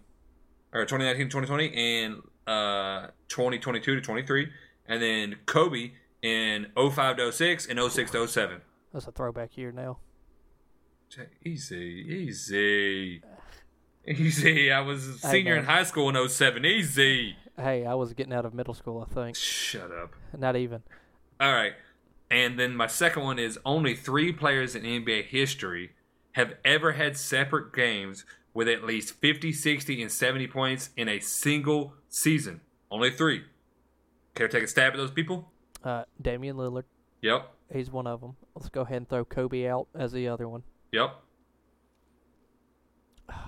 [0.73, 4.51] or 2019 and 2020, and uh, 2022 to 23,
[4.87, 8.61] and then Kobe in 05 to 06 and 06 to 07.
[8.93, 9.99] That's a throwback year now.
[11.45, 13.23] Easy, easy,
[14.07, 14.71] easy.
[14.73, 16.65] I was a Hey, senior in high school in 07.
[16.65, 17.37] Easy.
[17.57, 19.37] Hey, I was getting out of middle school, I think.
[19.37, 20.15] Shut up.
[20.37, 20.83] Not even.
[21.41, 21.73] All right.
[22.31, 25.91] And then my second one is only three players in NBA history
[26.33, 31.19] have ever had separate games with at least 50, 60, and 70 points in a
[31.19, 32.61] single season.
[32.91, 33.45] Only three.
[34.37, 35.50] Care to take a stab at those people?
[35.83, 36.85] Uh, Damian Lillard,
[37.23, 37.51] Yep.
[37.73, 38.37] he's one of them.
[38.55, 40.63] Let's go ahead and throw Kobe out as the other one.
[40.93, 41.15] Yep.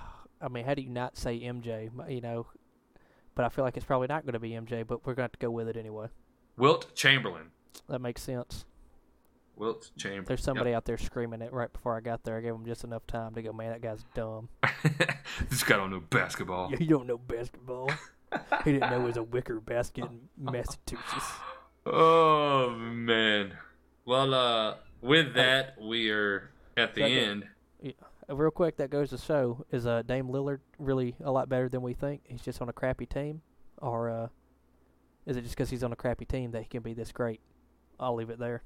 [0.41, 1.89] I mean, how do you not say MJ?
[2.09, 2.47] You know,
[3.35, 4.85] but I feel like it's probably not going to be MJ.
[4.85, 6.07] But we're going to have to go with it anyway.
[6.57, 7.51] Wilt Chamberlain.
[7.87, 8.65] That makes sense.
[9.55, 10.25] Wilt Chamberlain.
[10.27, 12.37] There's somebody out there screaming it right before I got there.
[12.37, 14.49] I gave him just enough time to go, man, that guy's dumb.
[15.49, 16.71] this guy don't know basketball.
[16.71, 17.89] You don't know basketball.
[18.65, 21.31] he didn't know it was a wicker basket in Massachusetts.
[21.85, 23.53] Oh man.
[24.05, 27.17] Well, uh, with that, we are at the Second.
[27.85, 27.95] end.
[28.29, 31.67] Uh, Real quick, that goes to show is uh, Dame Lillard really a lot better
[31.67, 32.21] than we think?
[32.25, 33.41] He's just on a crappy team,
[33.79, 34.27] or uh,
[35.25, 37.41] is it just because he's on a crappy team that he can be this great?
[37.99, 38.63] I'll leave it there.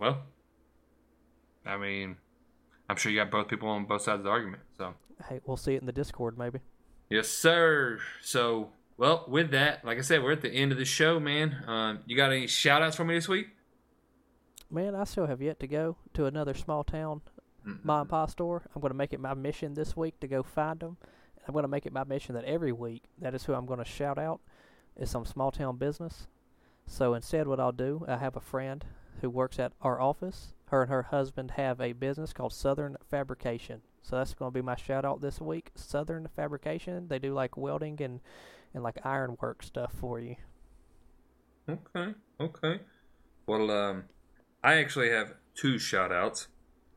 [0.00, 0.22] Well,
[1.66, 2.16] I mean,
[2.88, 4.62] I'm sure you got both people on both sides of the argument.
[4.78, 4.94] So,
[5.28, 6.60] Hey, we'll see it in the Discord maybe.
[7.10, 7.98] yes, sir.
[8.22, 11.64] So, well, with that, like I said, we're at the end of the show, man.
[11.66, 13.48] Um, you got any shout outs for me this week?
[14.70, 17.20] Man, I still have yet to go to another small town
[17.82, 18.62] mom and pop store.
[18.74, 20.96] I'm going to make it my mission this week to go find them.
[21.46, 23.78] I'm going to make it my mission that every week, that is who I'm going
[23.78, 24.40] to shout out,
[24.96, 26.26] is some small town business.
[26.86, 28.84] So instead, what I'll do, I have a friend
[29.20, 30.54] who works at our office.
[30.66, 33.82] Her and her husband have a business called Southern Fabrication.
[34.02, 35.70] So that's going to be my shout out this week.
[35.74, 37.08] Southern Fabrication.
[37.08, 38.20] They do like welding and,
[38.76, 40.36] and like ironwork stuff for you.
[41.68, 42.80] Okay, okay.
[43.46, 44.04] Well, um,
[44.62, 46.48] I actually have two shout outs.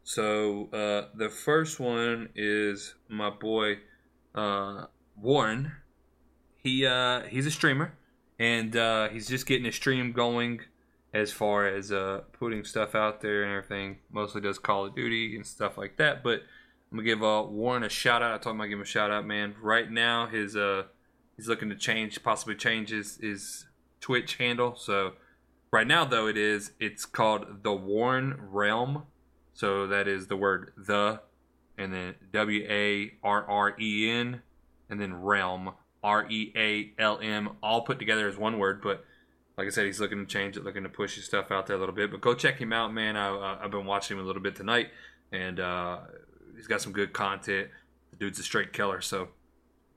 [0.04, 3.78] So, uh, the first one is my boy,
[4.36, 5.72] uh, Warren.
[6.58, 7.98] He, uh, he's a streamer,
[8.38, 10.60] and, uh, he's just getting his stream going
[11.14, 14.00] as far as, uh, putting stuff out there and everything.
[14.12, 16.42] Mostly does Call of Duty and stuff like that, but
[16.92, 18.34] I'm gonna give, uh, Warren a shout out.
[18.34, 19.56] I told him I'd give him a shout out, man.
[19.62, 20.84] Right now, his, uh,
[21.40, 23.66] he's looking to change, possibly change his, his
[24.02, 24.76] Twitch handle.
[24.76, 25.14] So
[25.72, 29.04] right now though it is it's called the Warren Realm.
[29.54, 31.22] So that is the word the
[31.78, 34.42] and then W A R R E N
[34.90, 35.72] and then realm
[36.04, 39.06] R E A L M all put together as one word, but
[39.58, 41.76] like I said, he's looking to change it, looking to push his stuff out there
[41.76, 42.12] a little bit.
[42.12, 43.18] But go check him out, man.
[43.18, 44.88] I, I've been watching him a little bit tonight,
[45.34, 46.00] and uh,
[46.56, 47.68] he's got some good content.
[48.12, 49.02] The dude's a straight killer.
[49.02, 49.30] So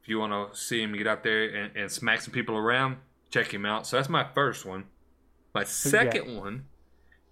[0.03, 2.97] if you want to see him get out there and, and smack some people around,
[3.31, 3.87] check him out.
[3.87, 4.85] So that's my first one.
[5.55, 6.65] My second one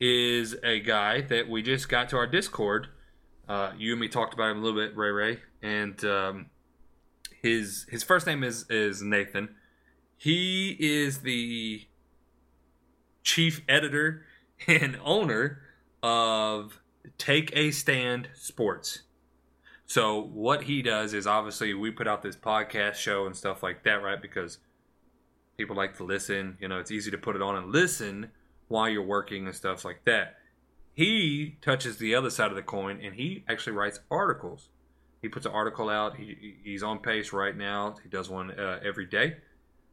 [0.01, 2.89] is a guy that we just got to our Discord.
[3.49, 6.47] Uh, you and me talked about him a little bit, Ray Ray, and um,
[7.43, 9.57] his his first name is is Nathan.
[10.16, 11.89] He is the
[13.25, 14.27] chief editor
[14.68, 15.62] and owner
[16.03, 16.81] of
[17.18, 19.03] Take a Stand Sports.
[19.91, 23.82] So what he does is obviously we put out this podcast show and stuff like
[23.82, 24.22] that, right?
[24.22, 24.59] Because
[25.57, 26.57] people like to listen.
[26.61, 28.30] You know, it's easy to put it on and listen
[28.68, 30.36] while you're working and stuff like that.
[30.95, 34.68] He touches the other side of the coin and he actually writes articles.
[35.22, 36.16] He puts an article out.
[36.16, 37.97] He, he's on pace right now.
[38.01, 39.38] He does one uh, every day.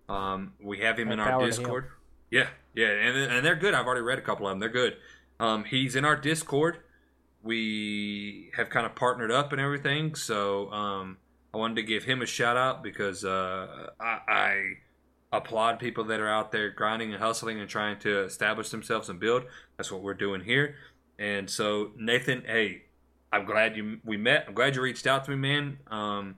[0.07, 1.43] Um, we have him More in our.
[1.43, 1.85] Discord.
[2.29, 3.73] Yeah, yeah, and and they're good.
[3.73, 4.59] I've already read a couple of them.
[4.59, 4.97] They're good.
[5.39, 6.81] Um, he's in our Discord.
[7.47, 10.15] We have kind of partnered up and everything.
[10.15, 11.17] So um,
[11.53, 14.63] I wanted to give him a shout out because uh, I, I
[15.31, 19.19] applaud people that are out there grinding and hustling and trying to establish themselves and
[19.19, 19.43] build.
[19.77, 20.75] That's what we're doing here.
[21.19, 22.83] And so Nathan, hey,
[23.31, 24.45] I'm glad you we met.
[24.47, 25.79] I'm glad you reached out to me, man.
[25.87, 26.35] Um,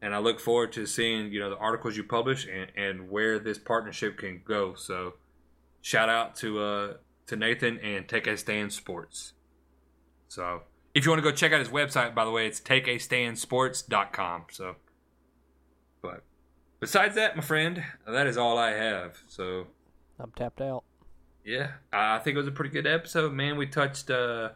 [0.00, 3.38] and I look forward to seeing you know the articles you publish and, and where
[3.38, 4.74] this partnership can go.
[4.74, 5.14] So
[5.80, 6.92] shout out to uh,
[7.26, 9.33] to Nathan and Take a Stand Sports.
[10.34, 10.62] So
[10.94, 14.44] if you want to go check out his website, by the way, it's takeastandsports.com.
[14.50, 14.74] So,
[16.02, 16.24] but
[16.80, 19.18] besides that, my friend, that is all I have.
[19.28, 19.68] So
[20.18, 20.82] I'm tapped out.
[21.44, 23.56] yeah, I think it was a pretty good episode, man.
[23.56, 24.50] We touched uh,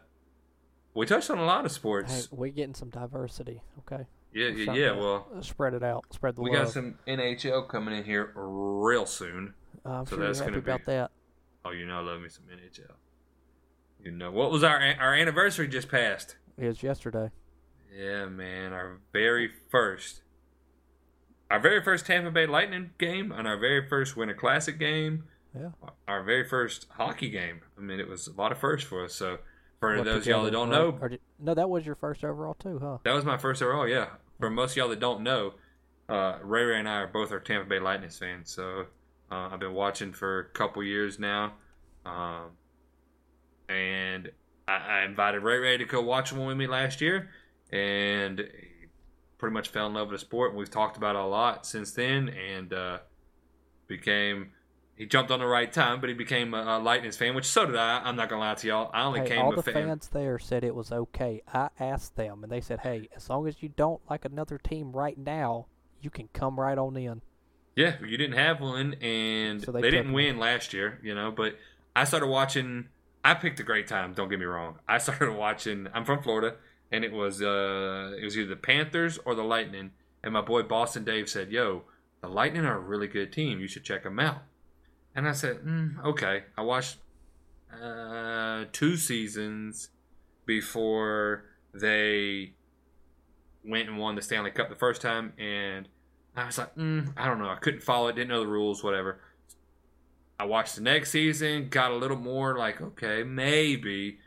[0.93, 2.27] we touched on a lot of Hey, sports.
[2.31, 4.05] we're getting some diversity, okay?
[4.33, 4.91] yeah, We're yeah, yeah.
[4.91, 6.65] Well, spread it out, spread the we love.
[6.65, 9.53] got some NHL coming in here real soon.
[9.85, 11.11] I'm so sure you're that's happy gonna be- about that.
[11.63, 12.91] Oh, you know, I love me some NHL.
[14.03, 16.35] You know, what was our our anniversary just passed?
[16.57, 17.31] It was yesterday.
[17.95, 20.21] Yeah, man, our very first,
[21.51, 25.25] our very first Tampa Bay Lightning game, and our very first Winter Classic game,
[25.57, 25.69] Yeah.
[26.07, 27.61] our very first hockey game.
[27.77, 29.15] I mean, it was a lot of firsts for us.
[29.15, 29.39] So,
[29.79, 32.99] for those y'all that don't know, did- no, that was your first overall too, huh?
[33.03, 33.87] that was my first overall.
[33.87, 35.55] Yeah, for most of y'all that don't know,
[36.07, 38.51] uh, Ray Ray and I are both are Tampa Bay Lightning fans.
[38.51, 38.85] So,
[39.31, 41.53] uh, I've been watching for a couple years now,
[42.05, 42.51] um,
[43.69, 44.31] and
[44.67, 47.29] I, I invited Ray Ray to go watch one with me last year,
[47.71, 48.41] and
[49.37, 50.51] pretty much fell in love with the sport.
[50.51, 52.99] And we've talked about it a lot since then, and uh,
[53.87, 54.51] became.
[54.95, 57.65] He jumped on the right time, but he became a, a Lightning fan, which so
[57.65, 58.01] did I.
[58.03, 58.91] I'm not gonna lie to y'all.
[58.93, 59.73] I only Hey, came all a the fan.
[59.73, 61.41] fans there said it was okay.
[61.53, 64.91] I asked them, and they said, "Hey, as long as you don't like another team
[64.91, 65.67] right now,
[66.01, 67.21] you can come right on in."
[67.77, 71.31] Yeah, you didn't have one, and So they, they didn't win last year, you know.
[71.31, 71.55] But
[71.95, 72.89] I started watching.
[73.23, 74.13] I picked a great time.
[74.13, 74.79] Don't get me wrong.
[74.87, 75.87] I started watching.
[75.93, 76.55] I'm from Florida,
[76.91, 79.91] and it was uh, it was either the Panthers or the Lightning.
[80.23, 81.83] And my boy Boston Dave said, "Yo,
[82.21, 83.59] the Lightning are a really good team.
[83.59, 84.43] You should check them out."
[85.15, 86.97] And I said, mm, "Okay." I watched
[87.73, 89.89] uh, two seasons
[90.45, 92.53] before they
[93.63, 95.87] went and won the Stanley Cup the first time, and
[96.35, 97.49] I was like, mm, I don't know.
[97.49, 99.19] I couldn't follow it, didn't know the rules, whatever.
[100.39, 104.19] I watched the next season, got a little more like, okay, maybe.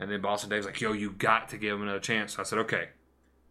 [0.00, 2.34] And then Boston Dave's like, yo, you got to give them another chance.
[2.34, 2.88] So I said, okay,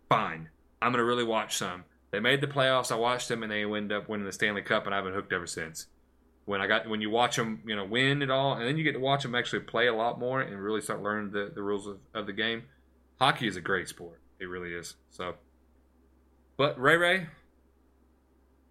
[0.09, 0.49] fine.
[0.81, 1.85] I'm going to really watch some.
[2.11, 2.91] They made the playoffs.
[2.91, 5.31] I watched them, and they ended up winning the Stanley Cup, and I've been hooked
[5.31, 5.87] ever since.
[6.45, 8.83] When I got when you watch them, you know, win it all, and then you
[8.83, 11.61] get to watch them actually play a lot more and really start learning the, the
[11.61, 12.63] rules of, of the game.
[13.19, 14.19] Hockey is a great sport.
[14.39, 14.95] It really is.
[15.11, 15.35] So,
[16.57, 17.27] but Ray Ray,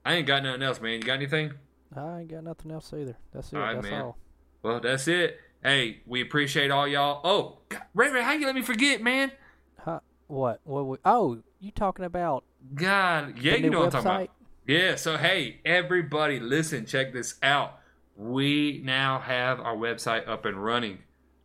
[0.04, 0.94] I ain't got nothing else, man.
[0.94, 1.52] You got anything?
[1.94, 3.16] I ain't got nothing else either.
[3.32, 3.56] That's it.
[3.56, 4.02] All right, That's man.
[4.02, 4.18] all.
[4.62, 5.38] Well, that's it.
[5.62, 7.20] Hey, we appreciate all y'all.
[7.24, 9.32] Oh, God, Ray Ray, how you let me forget, man?
[9.78, 10.00] Huh?
[10.26, 10.60] What?
[10.64, 10.86] What?
[10.86, 14.30] We, oh, you talking about God, yeah, you know what I'm talking about.
[14.66, 17.78] Yeah, so hey, everybody, listen, check this out.
[18.16, 20.98] We now have our website up and running.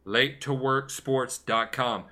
[0.06, 2.06] Late to work sports.com.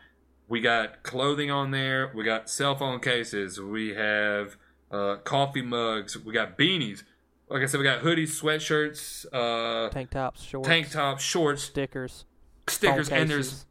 [0.48, 2.12] We got clothing on there.
[2.16, 3.60] We got cell phone cases.
[3.60, 4.56] We have
[4.90, 6.18] uh, coffee mugs.
[6.18, 7.04] We got beanies.
[7.52, 12.24] Like I said, we got hoodies, sweatshirts, uh, Tank tops, shorts, tank tops, shorts, stickers,
[12.68, 13.66] stickers, and there's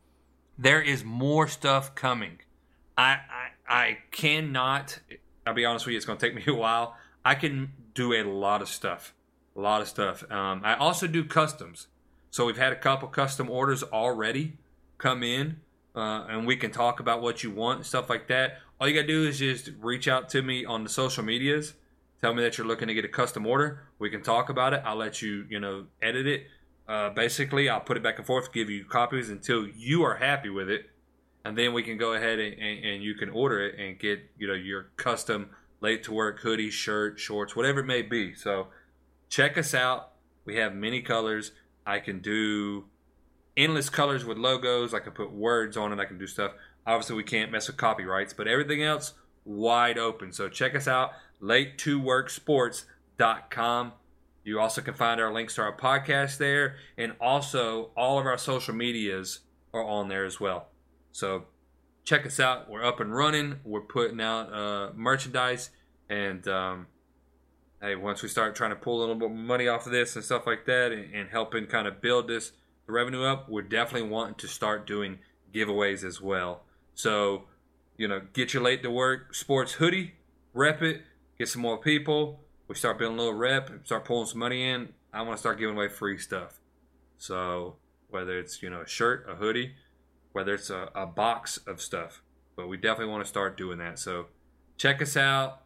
[0.58, 2.40] there is more stuff coming.
[2.98, 5.00] I I, I cannot.
[5.46, 5.96] I'll be honest with you.
[5.96, 6.94] It's going to take me a while.
[7.24, 9.14] I can do a lot of stuff,
[9.56, 10.30] a lot of stuff.
[10.30, 11.86] Um, I also do customs.
[12.30, 14.58] So we've had a couple custom orders already
[14.98, 15.60] come in,
[15.96, 18.58] uh, and we can talk about what you want and stuff like that.
[18.78, 21.72] All you gotta do is just reach out to me on the social medias.
[22.20, 23.84] Tell me that you're looking to get a custom order.
[23.98, 24.82] We can talk about it.
[24.84, 26.46] I'll let you, you know, edit it.
[26.86, 30.50] Uh, basically, I'll put it back and forth, give you copies until you are happy
[30.50, 30.90] with it,
[31.44, 34.20] and then we can go ahead and, and, and you can order it and get,
[34.36, 35.50] you know, your custom
[35.80, 38.34] late to work hoodie, shirt, shorts, whatever it may be.
[38.34, 38.66] So
[39.28, 40.12] check us out.
[40.44, 41.52] We have many colors.
[41.86, 42.86] I can do
[43.56, 44.92] endless colors with logos.
[44.92, 45.98] I can put words on it.
[45.98, 46.52] I can do stuff.
[46.86, 49.14] Obviously, we can't mess with copyrights, but everything else
[49.44, 50.32] wide open.
[50.32, 51.12] So check us out,
[51.42, 53.92] late2worksports.com.
[54.42, 58.38] You also can find our links to our podcast there, and also all of our
[58.38, 59.40] social medias
[59.72, 60.68] are on there as well.
[61.12, 61.44] So
[62.04, 62.68] check us out.
[62.68, 63.60] We're up and running.
[63.64, 65.70] We're putting out uh, merchandise,
[66.08, 66.86] and um,
[67.80, 70.24] hey, once we start trying to pull a little bit money off of this and
[70.24, 72.52] stuff like that, and, and helping kind of build this
[72.86, 75.18] revenue up, we're definitely wanting to start doing
[75.52, 76.62] giveaways as well.
[76.94, 77.44] So,
[77.96, 80.14] you know, get your late to work sports hoodie,
[80.52, 81.02] rep it,
[81.40, 82.38] get some more people.
[82.68, 84.90] We start building a little rep, start pulling some money in.
[85.10, 86.60] I want to start giving away free stuff.
[87.16, 87.76] So
[88.10, 89.74] whether it's you know a shirt, a hoodie,
[90.32, 92.22] whether it's a, a box of stuff,
[92.56, 93.98] but we definitely want to start doing that.
[93.98, 94.26] So
[94.76, 95.62] check us out.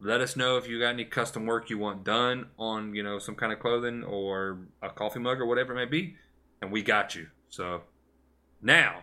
[0.00, 3.18] Let us know if you got any custom work you want done on you know
[3.18, 6.16] some kind of clothing or a coffee mug or whatever it may be,
[6.62, 7.26] and we got you.
[7.50, 7.82] So
[8.62, 9.02] now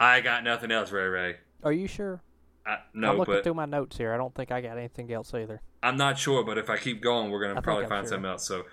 [0.00, 1.36] I got nothing else, Ray Ray.
[1.62, 2.22] Are you sure?
[2.68, 4.12] I, no, I'm looking but through my notes here.
[4.12, 5.62] I don't think I got anything else either.
[5.82, 6.44] I'm not sure.
[6.44, 8.10] But if I keep going, we're gonna probably find sure.
[8.10, 8.46] something else.
[8.46, 8.64] So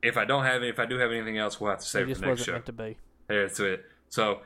[0.00, 2.10] if I don't have, if I do have anything else, we'll have to save it
[2.10, 2.52] just for next show.
[2.52, 2.96] meant to be.
[3.26, 3.84] That's it.
[4.08, 4.42] So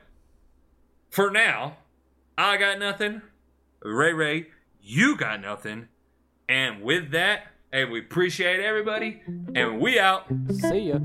[1.11, 1.77] for now,
[2.39, 3.21] I got nothing.
[3.83, 4.47] Ray Ray,
[4.81, 5.89] you got nothing.
[6.49, 9.21] And with that, hey, we appreciate everybody,
[9.55, 10.27] and we out.
[10.53, 10.99] See ya.